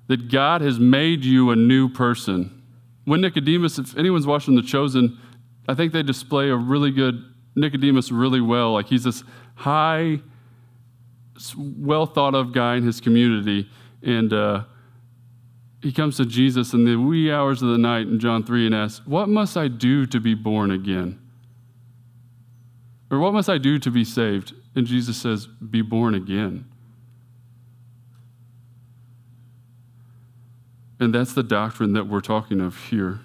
that 0.08 0.30
God 0.30 0.62
has 0.62 0.80
made 0.80 1.26
you 1.26 1.50
a 1.50 1.56
new 1.56 1.90
person 1.90 2.57
when 3.08 3.22
Nicodemus, 3.22 3.80
if 3.80 3.98
anyone's 3.98 4.28
watching 4.28 4.56
The 4.56 4.62
Chosen, 4.62 5.18
I 5.66 5.76
think 5.76 5.94
they 5.94 6.04
display 6.04 6.50
a 6.50 6.58
really 6.58 6.92
good 6.92 7.24
Nicodemus 7.56 8.12
really 8.12 8.42
well. 8.42 8.74
Like 8.74 8.88
he's 8.88 9.06
this 9.06 9.24
high, 9.56 10.20
well 11.58 12.06
thought 12.06 12.36
of 12.36 12.52
guy 12.52 12.76
in 12.76 12.84
his 12.84 13.00
community. 13.00 13.70
And 14.04 14.34
uh, 14.34 14.66
he 15.82 15.94
comes 15.94 16.18
to 16.18 16.26
Jesus 16.26 16.74
in 16.74 16.84
the 16.84 16.98
wee 16.98 17.32
hours 17.32 17.62
of 17.62 17.70
the 17.70 17.78
night 17.78 18.08
in 18.08 18.20
John 18.20 18.44
3 18.44 18.66
and 18.66 18.76
asks, 18.76 19.08
What 19.08 19.30
must 19.30 19.56
I 19.56 19.70
do 19.70 20.06
to 20.06 20.20
be 20.20 20.34
born 20.34 20.70
again? 20.70 21.18
Or 23.10 23.20
what 23.20 23.32
must 23.32 23.50
I 23.50 23.58
do 23.58 23.80
to 23.80 23.90
be 23.90 24.04
saved? 24.04 24.54
And 24.76 24.86
Jesus 24.86 25.16
says, 25.16 25.48
Be 25.48 25.82
born 25.82 26.14
again. 26.14 26.66
And 31.00 31.14
that's 31.14 31.34
the 31.34 31.44
doctrine 31.44 31.94
that 31.94 32.08
we're 32.08 32.22
talking 32.22 32.60
of 32.60 32.76
here. 32.86 33.20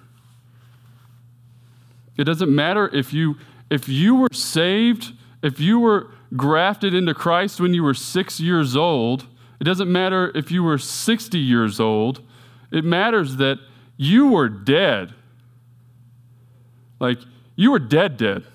It 2.17 2.25
doesn't 2.25 2.53
matter 2.53 2.89
if 2.93 3.13
you 3.13 3.37
if 3.69 3.89
you 3.89 4.13
were 4.15 4.29
saved, 4.31 5.13
if 5.41 5.59
you 5.59 5.79
were 5.79 6.11
grafted 6.35 6.93
into 6.93 7.13
Christ 7.13 7.59
when 7.59 7.73
you 7.73 7.83
were 7.83 7.93
six 7.93 8.39
years 8.39 8.75
old. 8.75 9.27
It 9.59 9.63
doesn't 9.63 9.91
matter 9.91 10.31
if 10.35 10.51
you 10.51 10.63
were 10.63 10.77
60 10.77 11.39
years 11.39 11.79
old. 11.79 12.21
It 12.71 12.83
matters 12.83 13.37
that 13.37 13.59
you 13.97 14.27
were 14.27 14.49
dead. 14.49 15.13
Like, 16.99 17.19
you 17.55 17.71
were 17.71 17.79
dead, 17.79 18.17
dead. 18.17 18.45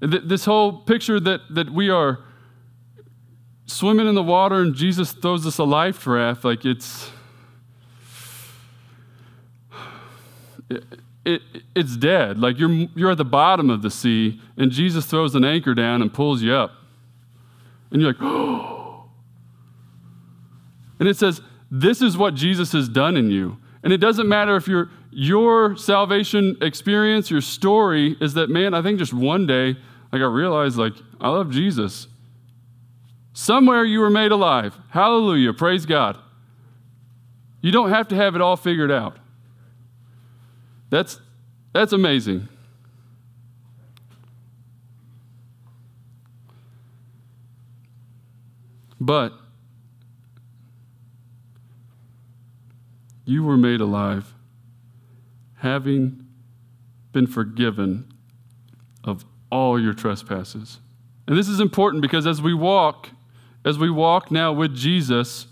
This 0.00 0.44
whole 0.44 0.80
picture 0.82 1.20
that, 1.20 1.40
that 1.50 1.70
we 1.70 1.88
are 1.88 2.18
swimming 3.66 4.08
in 4.08 4.14
the 4.14 4.22
water 4.22 4.56
and 4.56 4.74
Jesus 4.74 5.12
throws 5.12 5.46
us 5.46 5.58
a 5.58 5.64
life 5.64 6.06
raft, 6.06 6.44
like 6.44 6.64
it's. 6.64 7.10
It, 10.76 10.84
it, 11.24 11.42
it's 11.74 11.96
dead. 11.96 12.38
Like 12.38 12.58
you're, 12.58 12.70
you're 12.70 13.12
at 13.12 13.18
the 13.18 13.24
bottom 13.24 13.70
of 13.70 13.82
the 13.82 13.90
sea, 13.90 14.40
and 14.56 14.70
Jesus 14.70 15.06
throws 15.06 15.34
an 15.34 15.44
anchor 15.44 15.74
down 15.74 16.02
and 16.02 16.12
pulls 16.12 16.42
you 16.42 16.52
up. 16.52 16.72
And 17.90 18.00
you're 18.00 18.12
like, 18.12 18.22
oh. 18.22 18.78
And 20.98 21.08
it 21.08 21.16
says, 21.16 21.40
This 21.68 22.00
is 22.00 22.16
what 22.16 22.34
Jesus 22.34 22.70
has 22.72 22.88
done 22.88 23.16
in 23.16 23.28
you. 23.28 23.56
And 23.82 23.92
it 23.92 23.96
doesn't 23.96 24.28
matter 24.28 24.54
if 24.54 24.68
your 24.68 24.88
your 25.12 25.76
salvation 25.76 26.56
experience, 26.62 27.30
your 27.30 27.42
story 27.42 28.16
is 28.20 28.34
that, 28.34 28.48
man, 28.48 28.72
I 28.72 28.82
think 28.82 28.98
just 28.98 29.12
one 29.12 29.46
day, 29.46 29.76
like 30.10 30.22
I 30.22 30.26
realized, 30.26 30.78
like, 30.78 30.94
I 31.20 31.28
love 31.28 31.50
Jesus. 31.50 32.06
Somewhere 33.34 33.84
you 33.84 34.00
were 34.00 34.10
made 34.10 34.32
alive. 34.32 34.78
Hallelujah. 34.90 35.52
Praise 35.52 35.84
God. 35.84 36.18
You 37.60 37.72
don't 37.72 37.90
have 37.90 38.08
to 38.08 38.16
have 38.16 38.34
it 38.34 38.40
all 38.40 38.56
figured 38.56 38.90
out. 38.90 39.18
That's, 40.92 41.18
that's 41.72 41.94
amazing. 41.94 42.48
But 49.00 49.32
you 53.24 53.42
were 53.42 53.56
made 53.56 53.80
alive, 53.80 54.34
having 55.56 56.26
been 57.12 57.26
forgiven 57.26 58.12
of 59.02 59.24
all 59.50 59.80
your 59.80 59.94
trespasses. 59.94 60.78
And 61.26 61.38
this 61.38 61.48
is 61.48 61.58
important 61.58 62.02
because 62.02 62.26
as 62.26 62.42
we 62.42 62.52
walk, 62.52 63.08
as 63.64 63.78
we 63.78 63.88
walk 63.88 64.30
now 64.30 64.52
with 64.52 64.76
Jesus, 64.76 65.46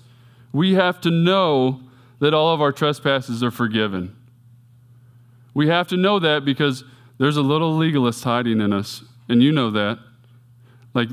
we 0.52 0.74
have 0.74 1.00
to 1.00 1.10
know 1.10 1.80
that 2.18 2.34
all 2.34 2.52
of 2.52 2.60
our 2.60 2.72
trespasses 2.72 3.42
are 3.42 3.50
forgiven. 3.50 4.14
We 5.54 5.68
have 5.68 5.88
to 5.88 5.96
know 5.96 6.18
that 6.18 6.44
because 6.44 6.84
there's 7.18 7.36
a 7.36 7.42
little 7.42 7.76
legalist 7.76 8.24
hiding 8.24 8.60
in 8.60 8.72
us, 8.72 9.02
and 9.28 9.42
you 9.42 9.52
know 9.52 9.70
that. 9.70 9.98
Like 10.94 11.08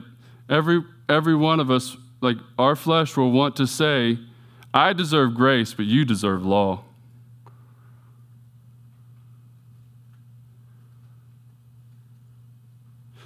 every 0.49 0.83
every 1.09 1.35
one 1.35 1.59
of 1.59 1.69
us, 1.69 1.97
like 2.21 2.37
our 2.57 2.75
flesh 2.75 3.17
will 3.17 3.31
want 3.31 3.55
to 3.57 3.67
say, 3.67 4.19
I 4.73 4.93
deserve 4.93 5.35
grace, 5.35 5.73
but 5.73 5.85
you 5.85 6.05
deserve 6.05 6.45
law. 6.45 6.83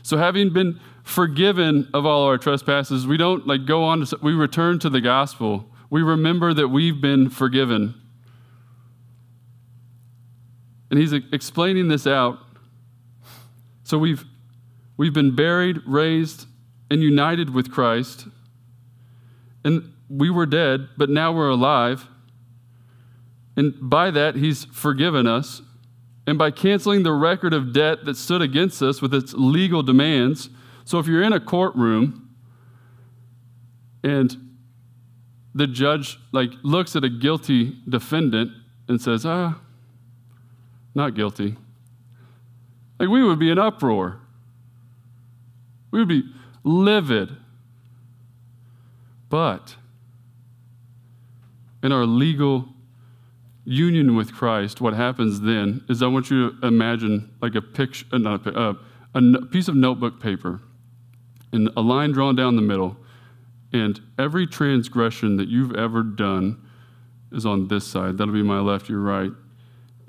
So 0.04 0.18
having 0.18 0.52
been 0.52 0.80
forgiven 1.04 1.88
of 1.94 2.06
all 2.06 2.24
our 2.24 2.38
trespasses, 2.38 3.08
we 3.08 3.18
don't 3.18 3.48
like 3.48 3.66
go 3.66 3.84
on 3.84 4.06
to 4.06 4.20
we 4.22 4.34
return 4.34 4.80
to 4.80 4.90
the 4.90 5.02
gospel. 5.02 5.68
We 5.90 6.02
remember 6.02 6.54
that 6.54 6.70
we've 6.70 7.00
been 7.00 7.30
forgiven. 7.30 8.01
And 10.92 11.00
he's 11.00 11.14
explaining 11.14 11.88
this 11.88 12.06
out. 12.06 12.38
So 13.84 13.98
we've, 13.98 14.26
we've 14.98 15.14
been 15.14 15.36
buried, 15.36 15.80
raised, 15.88 16.46
and 16.92 17.02
united 17.02 17.52
with 17.52 17.72
Christ. 17.72 18.28
And 19.64 19.94
we 20.10 20.30
were 20.30 20.46
dead, 20.46 20.90
but 20.98 21.10
now 21.10 21.32
we're 21.32 21.50
alive. 21.50 22.08
And 23.56 23.74
by 23.82 24.12
that, 24.12 24.36
he's 24.36 24.66
forgiven 24.66 25.28
us. 25.28 25.62
And 26.28 26.38
by 26.38 26.52
canceling 26.52 27.04
the 27.04 27.14
record 27.14 27.54
of 27.54 27.74
debt 27.74 28.06
that 28.06 28.18
stood 28.18 28.42
against 28.42 28.82
us 28.82 29.02
with 29.02 29.14
its 29.14 29.34
legal 29.34 29.84
demands. 29.84 30.50
So 30.84 31.00
if 31.00 31.08
you're 31.08 31.24
in 31.24 31.34
a 31.34 31.40
courtroom 31.40 32.36
and 34.04 34.36
the 35.54 35.68
judge 35.68 36.20
like 36.32 36.52
looks 36.64 36.96
at 36.96 37.04
a 37.04 37.10
guilty 37.10 37.78
defendant 37.88 38.52
and 38.88 39.02
says, 39.02 39.26
"Ah, 39.26 39.60
not 40.94 41.16
guilty. 41.16 41.56
Like 43.00 43.10
we 43.10 43.24
would 43.24 43.40
be 43.40 43.50
in 43.50 43.58
uproar. 43.58 44.20
We 45.92 46.00
would 46.00 46.08
be 46.08 46.24
livid. 46.64 47.36
But 49.30 49.76
in 51.82 51.92
our 51.92 52.06
legal 52.06 52.68
union 53.64 54.16
with 54.16 54.34
Christ, 54.34 54.82
what 54.82 54.94
happens 54.94 55.42
then 55.42 55.84
is 55.90 56.02
I 56.02 56.08
want 56.08 56.30
you 56.30 56.52
to 56.52 56.68
imagine 56.68 57.32
like 57.42 57.56
a 57.56 57.62
picture, 57.62 58.06
uh, 58.12 58.18
not 58.18 58.46
a, 58.46 58.54
uh, 58.54 58.74
a 59.16 59.46
piece 59.48 59.68
of 59.68 59.76
notebook 59.76 60.20
paper, 60.20 60.62
and 61.52 61.70
a 61.76 61.82
line 61.82 62.12
drawn 62.12 62.36
down 62.36 62.56
the 62.56 62.62
middle, 62.62 62.98
and 63.74 64.00
every 64.18 64.48
transgression 64.48 65.38
that 65.38 65.48
you've 65.48 65.76
ever 65.76 66.04
done 66.04 66.68
is 67.32 67.46
on 67.46 67.68
this 67.68 67.86
side. 67.88 68.18
That'll 68.18 68.34
be 68.34 68.44
my 68.44 68.60
left, 68.60 68.90
your 68.90 69.00
right. 69.00 69.32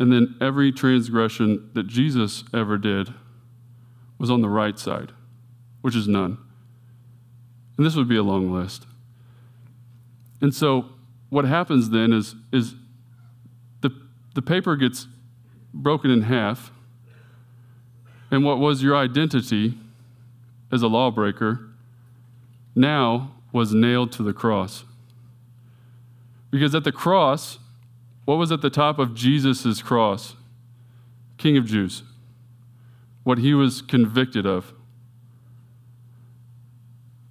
And 0.02 0.12
then 0.12 0.34
every 0.40 0.72
transgression 0.72 1.70
that 1.74 1.86
Jesus 1.86 2.42
ever 2.52 2.76
did 2.76 3.14
was 4.18 4.32
on 4.32 4.40
the 4.40 4.48
right 4.48 4.76
side, 4.76 5.12
which 5.80 5.94
is 5.94 6.08
none. 6.08 6.38
And 7.76 7.86
this 7.86 7.94
would 7.94 8.08
be 8.08 8.16
a 8.16 8.22
long 8.24 8.52
list. 8.52 8.84
And 10.40 10.52
so 10.52 10.86
what 11.30 11.44
happens 11.44 11.90
then 11.90 12.12
is, 12.12 12.34
is 12.52 12.74
the, 13.80 13.92
the 14.34 14.42
paper 14.42 14.74
gets 14.74 15.06
broken 15.72 16.10
in 16.10 16.22
half, 16.22 16.72
and 18.28 18.44
what 18.44 18.58
was 18.58 18.82
your 18.82 18.96
identity 18.96 19.78
as 20.72 20.82
a 20.82 20.88
lawbreaker 20.88 21.60
now 22.74 23.36
was 23.52 23.72
nailed 23.72 24.10
to 24.10 24.24
the 24.24 24.32
cross. 24.32 24.82
Because 26.50 26.74
at 26.74 26.82
the 26.82 26.90
cross, 26.90 27.60
what 28.24 28.36
was 28.36 28.52
at 28.52 28.62
the 28.62 28.70
top 28.70 28.98
of 28.98 29.14
Jesus' 29.14 29.82
cross? 29.82 30.36
King 31.38 31.56
of 31.56 31.64
Jews. 31.66 32.04
What 33.24 33.38
he 33.38 33.54
was 33.54 33.82
convicted 33.82 34.46
of. 34.46 34.72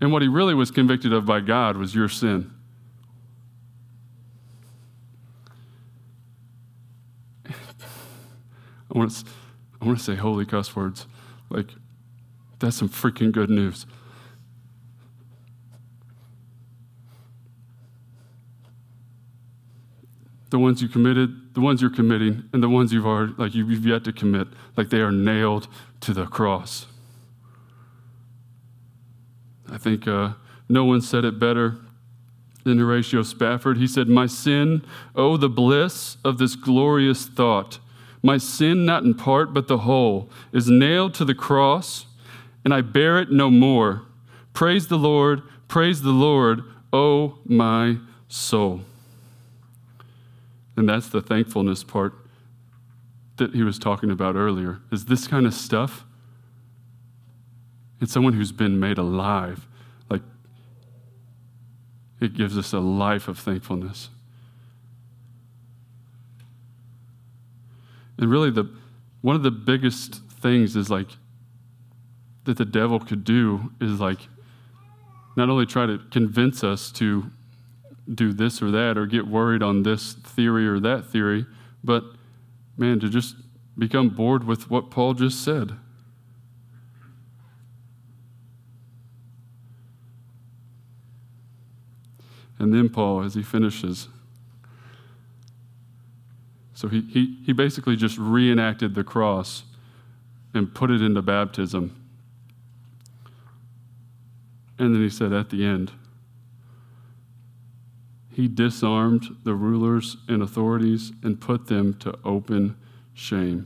And 0.02 0.12
what 0.12 0.22
he 0.22 0.28
really 0.28 0.54
was 0.54 0.72
convicted 0.72 1.14
of 1.14 1.26
by 1.26 1.40
God 1.40 1.78
was 1.78 1.96
your 1.96 2.10
sin. 2.10 2.52
I 7.50 7.54
want 8.94 9.12
to, 9.12 9.26
I 9.82 9.86
want 9.86 10.00
to 10.00 10.04
say 10.04 10.16
holy 10.16 10.46
cuss 10.46 10.76
words. 10.76 11.08
Like, 11.50 11.70
that's 12.60 12.76
some 12.76 12.90
freaking 12.90 13.32
good 13.32 13.50
news. 13.50 13.86
The 20.52 20.60
ones 20.60 20.82
you 20.82 20.90
committed, 20.90 21.56
the 21.56 21.62
ones 21.62 21.82
you're 21.82 21.90
committing, 21.90 22.44
and 22.54 22.62
the 22.62 22.70
ones 22.70 22.94
you've 22.94 23.08
already, 23.08 23.34
like 23.38 23.56
you've 23.56 23.86
yet 23.86 24.04
to 24.04 24.14
commit, 24.14 24.48
like 24.76 24.90
they 24.90 25.00
are 25.00 25.12
nailed 25.12 25.68
to 26.02 26.14
the 26.14 26.26
cross. 26.26 26.86
I 29.72 29.78
think 29.78 30.08
uh, 30.08 30.34
no 30.68 30.84
one 30.84 31.02
said 31.02 31.24
it 31.24 31.40
better 31.40 31.78
than 32.66 32.78
Horatio 32.78 33.24
Spafford. 33.24 33.78
He 33.78 33.88
said, 33.88 34.10
My 34.10 34.26
sin, 34.28 34.84
oh, 35.16 35.38
the 35.38 35.50
bliss 35.50 36.18
of 36.26 36.38
this 36.38 36.58
glorious 36.58 37.26
thought. 37.26 37.80
My 38.22 38.38
sin, 38.38 38.86
not 38.86 39.04
in 39.04 39.14
part, 39.14 39.54
but 39.54 39.70
the 39.70 39.80
whole, 39.80 40.30
is 40.52 40.70
nailed 40.70 41.14
to 41.16 41.26
the 41.26 41.34
cross, 41.34 42.06
and 42.66 42.74
I 42.74 42.82
bear 42.82 43.20
it 43.20 43.32
no 43.32 43.50
more. 43.50 44.04
Praise 44.54 44.88
the 44.88 44.98
Lord, 44.98 45.44
praise 45.70 46.02
the 46.02 46.12
Lord, 46.12 46.64
oh, 46.92 47.40
my 47.46 47.98
soul. 48.28 48.82
And 50.82 50.90
that's 50.90 51.10
the 51.10 51.22
thankfulness 51.22 51.84
part 51.84 52.16
that 53.38 53.54
he 53.54 53.62
was 53.62 53.78
talking 53.78 54.10
about 54.10 54.36
earlier. 54.36 54.80
Is 54.92 55.06
this 55.06 55.28
kind 55.28 55.46
of 55.46 55.54
stuff? 55.54 56.06
It's 58.02 58.12
someone 58.12 58.34
who's 58.34 58.52
been 58.52 58.80
made 58.80 58.98
alive. 58.98 59.68
Like, 60.10 60.24
it 62.20 62.34
gives 62.34 62.58
us 62.58 62.74
a 62.74 62.80
life 62.80 63.28
of 63.28 63.38
thankfulness. 63.38 64.10
And 68.18 68.28
really, 68.32 68.50
the, 68.50 68.76
one 69.22 69.36
of 69.36 69.44
the 69.44 69.52
biggest 69.52 70.16
things 70.42 70.76
is 70.76 70.90
like 70.90 71.10
that 72.46 72.58
the 72.58 72.66
devil 72.66 73.00
could 73.00 73.24
do 73.24 73.72
is 73.80 74.00
like 74.00 74.30
not 75.38 75.48
only 75.48 75.68
try 75.68 75.86
to 75.86 76.00
convince 76.10 76.64
us 76.64 76.92
to 76.94 77.30
do 78.14 78.34
this 78.34 78.62
or 78.62 78.72
that 78.72 78.98
or 78.98 79.06
get 79.06 79.28
worried 79.28 79.62
on 79.62 79.84
this 79.84 80.14
theory 80.14 80.68
or 80.68 80.80
that 80.80 81.06
theory, 81.06 81.46
but 81.84 82.04
man, 82.78 83.00
to 83.00 83.10
just 83.10 83.36
become 83.78 84.10
bored 84.10 84.44
with 84.44 84.70
what 84.70 84.90
Paul 84.90 85.14
just 85.14 85.44
said. 85.44 85.74
And 92.60 92.74
then 92.74 92.90
Paul, 92.90 93.24
as 93.24 93.34
he 93.34 93.42
finishes, 93.42 94.08
so 96.74 96.88
he, 96.88 97.02
he, 97.02 97.38
he 97.46 97.54
basically 97.54 97.96
just 97.96 98.18
reenacted 98.18 98.96
the 98.96 99.04
cross 99.04 99.64
and 100.54 100.74
put 100.74 100.90
it 100.90 101.02
into 101.02 101.22
baptism. 101.22 101.96
And 104.80 104.96
then 104.96 105.02
he 105.04 105.10
said 105.10 105.32
at 105.32 105.52
the 105.52 105.64
end, 105.64 105.92
he 108.32 108.48
disarmed 108.48 109.28
the 109.44 109.54
rulers 109.54 110.18
and 110.28 110.42
authorities 110.42 111.12
and 111.22 111.40
put 111.40 111.68
them 111.68 111.94
to 111.96 112.18
open 112.24 112.78
shame. 113.14 113.66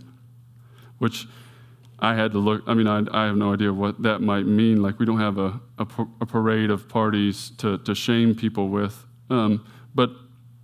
Which 0.98 1.28
I 2.00 2.16
had 2.16 2.32
to 2.32 2.40
look, 2.40 2.64
I 2.68 2.74
mean, 2.74 2.88
I, 2.88 3.04
I 3.12 3.26
have 3.26 3.38
no 3.38 3.54
idea 3.54 3.72
what 3.72 4.02
that 4.02 4.22
might 4.22 4.46
mean. 4.46 4.82
Like, 4.82 5.00
we 5.00 5.06
don't 5.06 5.20
have 5.20 5.38
a, 5.38 5.60
a, 5.78 5.88
a 6.22 6.26
parade 6.26 6.72
of 6.72 6.90
parties 6.90 7.52
to, 7.58 7.78
to 7.80 7.96
shame 7.96 8.36
people 8.36 8.70
with. 8.70 9.06
Um, 9.30 9.66
but 9.94 10.12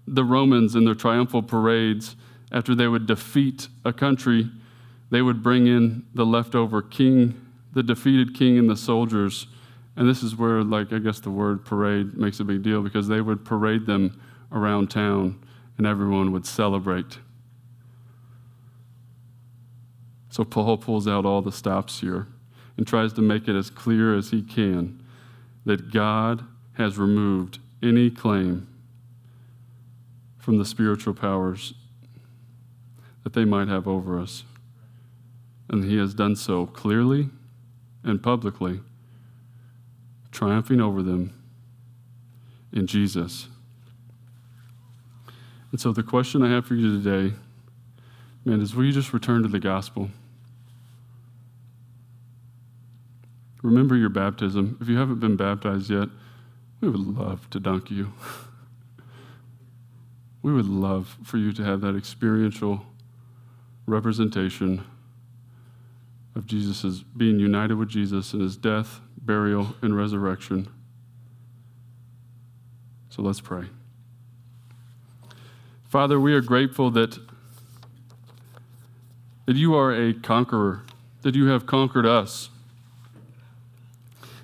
the 0.08 0.24
Romans 0.24 0.76
in 0.76 0.84
their 0.84 0.96
triumphal 0.96 1.44
parades, 1.44 2.16
after 2.52 2.76
they 2.76 2.88
would 2.88 3.06
defeat 3.06 3.68
a 3.86 3.94
country, 3.94 4.50
they 5.10 5.22
would 5.22 5.44
bring 5.44 5.68
in 5.68 6.06
the 6.14 6.26
leftover 6.26 6.82
king, 6.82 7.40
the 7.74 7.84
defeated 7.84 8.36
king, 8.36 8.58
and 8.58 8.70
the 8.70 8.76
soldiers. 8.76 9.48
And 9.96 10.08
this 10.08 10.24
is 10.24 10.36
where, 10.36 10.64
like, 10.64 10.94
I 10.94 11.00
guess 11.00 11.20
the 11.20 11.32
word 11.32 11.66
parade 11.66 12.16
makes 12.16 12.40
a 12.40 12.44
big 12.44 12.64
deal 12.64 12.82
because 12.82 13.08
they 13.08 13.22
would 13.22 13.44
parade 13.44 13.86
them 13.86 14.20
around 14.52 14.90
town 14.90 15.44
and 15.78 15.86
everyone 15.86 16.32
would 16.32 16.46
celebrate. 16.46 17.20
So 20.30 20.46
Paul 20.46 20.78
pulls 20.78 21.08
out 21.08 21.26
all 21.26 21.42
the 21.42 21.52
stops 21.52 22.00
here 22.00 22.28
and 22.78 22.88
tries 22.88 23.12
to 23.14 23.22
make 23.22 23.48
it 23.48 23.56
as 23.56 23.70
clear 23.70 24.18
as 24.18 24.32
he 24.32 24.42
can 24.42 25.04
that 25.66 25.92
God 25.92 26.46
has 26.74 26.98
removed 26.98 27.60
any 27.84 28.10
claim 28.10 28.68
from 30.38 30.58
the 30.58 30.66
spiritual 30.66 31.14
powers 31.14 31.74
that 33.24 33.34
they 33.34 33.46
might 33.46 33.68
have 33.68 33.88
over 33.88 34.20
us. 34.20 34.44
And 35.70 35.84
he 35.84 35.98
has 35.98 36.14
done 36.14 36.36
so 36.36 36.66
clearly 36.66 37.30
and 38.04 38.24
publicly, 38.24 38.80
triumphing 40.32 40.82
over 40.82 41.02
them 41.02 41.34
in 42.74 42.88
Jesus. 42.88 43.48
And 45.72 45.80
so 45.80 45.92
the 45.92 46.04
question 46.04 46.44
I 46.44 46.50
have 46.50 46.66
for 46.66 46.76
you 46.76 47.02
today, 47.02 47.36
man, 48.44 48.62
is 48.62 48.76
will 48.76 48.86
you 48.86 48.92
just 48.92 49.14
return 49.14 49.42
to 49.44 49.48
the 49.48 49.60
gospel? 49.60 50.10
Remember 53.62 53.96
your 53.96 54.10
baptism. 54.10 54.78
If 54.82 54.88
you 54.88 54.98
haven't 54.98 55.20
been 55.20 55.36
baptized 55.36 55.90
yet, 55.90 56.10
we 56.82 56.90
would 56.90 57.00
love 57.00 57.50
to 57.52 57.60
dunk 57.60 57.92
you. 57.92 58.12
we 60.42 60.52
would 60.52 60.66
love 60.66 61.18
for 61.24 61.38
you 61.38 61.54
to 61.54 61.64
have 61.64 61.82
that 61.82 61.96
experiential 61.96 62.86
representation 63.86 64.84
of 66.36 66.48
Jesus' 66.48 67.04
being 67.16 67.40
united 67.40 67.76
with 67.76 67.90
Jesus 67.90 68.34
in 68.34 68.40
his 68.40 68.58
death, 68.58 69.00
burial, 69.22 69.76
and 69.82 69.96
resurrection. 69.96 70.68
So 73.10 73.22
let's 73.22 73.42
pray. 73.42 73.66
Father, 75.90 76.20
we 76.20 76.34
are 76.34 76.42
grateful 76.42 76.90
that, 76.92 77.20
that 79.46 79.56
you 79.56 79.76
are 79.76 79.94
a 79.94 80.14
conqueror, 80.14 80.84
that 81.22 81.36
you 81.36 81.48
have 81.48 81.66
conquered 81.66 82.06
us 82.06 82.50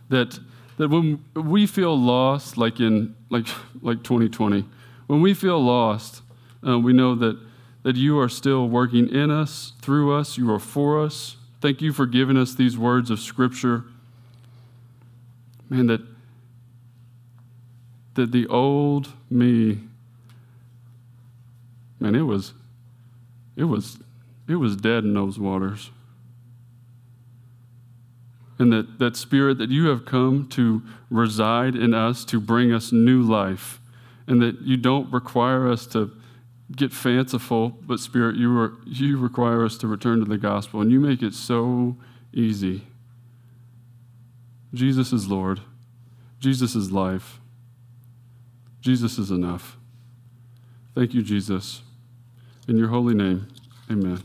that 0.09 0.39
that 0.77 0.89
when 0.89 1.23
we 1.33 1.65
feel 1.65 1.97
lost, 1.97 2.57
like 2.57 2.79
in 2.79 3.15
like 3.29 3.47
like 3.81 4.03
2020, 4.03 4.65
when 5.07 5.21
we 5.21 5.33
feel 5.33 5.59
lost, 5.59 6.21
uh, 6.67 6.77
we 6.77 6.93
know 6.93 7.15
that 7.15 7.37
that 7.83 7.95
you 7.95 8.19
are 8.19 8.29
still 8.29 8.67
working 8.67 9.09
in 9.09 9.31
us, 9.31 9.73
through 9.81 10.13
us. 10.13 10.37
You 10.37 10.51
are 10.51 10.59
for 10.59 11.01
us. 11.01 11.37
Thank 11.61 11.81
you 11.81 11.93
for 11.93 12.05
giving 12.05 12.37
us 12.37 12.53
these 12.53 12.77
words 12.77 13.09
of 13.09 13.19
Scripture. 13.19 13.85
Man, 15.69 15.87
that 15.87 16.01
that 18.13 18.31
the 18.31 18.47
old 18.47 19.13
me, 19.29 19.79
man, 21.99 22.15
it 22.15 22.21
was 22.21 22.53
it 23.55 23.65
was 23.65 23.99
it 24.47 24.55
was 24.55 24.75
dead 24.75 25.03
in 25.03 25.13
those 25.13 25.37
waters. 25.39 25.91
And 28.59 28.73
that, 28.73 28.97
that 28.97 29.15
spirit 29.15 29.59
that 29.59 29.69
you 29.69 29.85
have 29.89 30.03
come 30.03 30.47
to 30.49 30.81
reside 31.11 31.75
in 31.75 31.93
us 31.93 32.25
to 32.25 32.39
bring 32.39 32.73
us 32.73 32.91
new 32.91 33.21
life, 33.21 33.79
and 34.25 34.41
that 34.41 34.61
you 34.61 34.77
don't 34.77 35.13
require 35.13 35.69
us 35.69 35.85
to 35.87 36.11
get 36.75 36.91
fanciful, 36.91 37.69
but 37.69 37.99
Spirit, 37.99 38.35
you, 38.35 38.57
are, 38.59 38.73
you 38.85 39.17
require 39.17 39.63
us 39.63 39.77
to 39.77 39.87
return 39.87 40.19
to 40.19 40.25
the 40.25 40.37
gospel, 40.37 40.81
and 40.81 40.91
you 40.91 40.99
make 40.99 41.21
it 41.21 41.33
so 41.33 41.95
easy. 42.33 42.87
Jesus 44.73 45.13
is 45.13 45.27
Lord. 45.27 45.61
Jesus 46.39 46.75
is 46.75 46.91
life. 46.91 47.39
Jesus 48.81 49.17
is 49.17 49.31
enough. 49.31 49.77
Thank 50.95 51.13
you, 51.13 51.21
Jesus. 51.21 51.81
In 52.67 52.77
your 52.77 52.89
holy 52.89 53.13
name, 53.13 53.47
amen. 53.89 54.23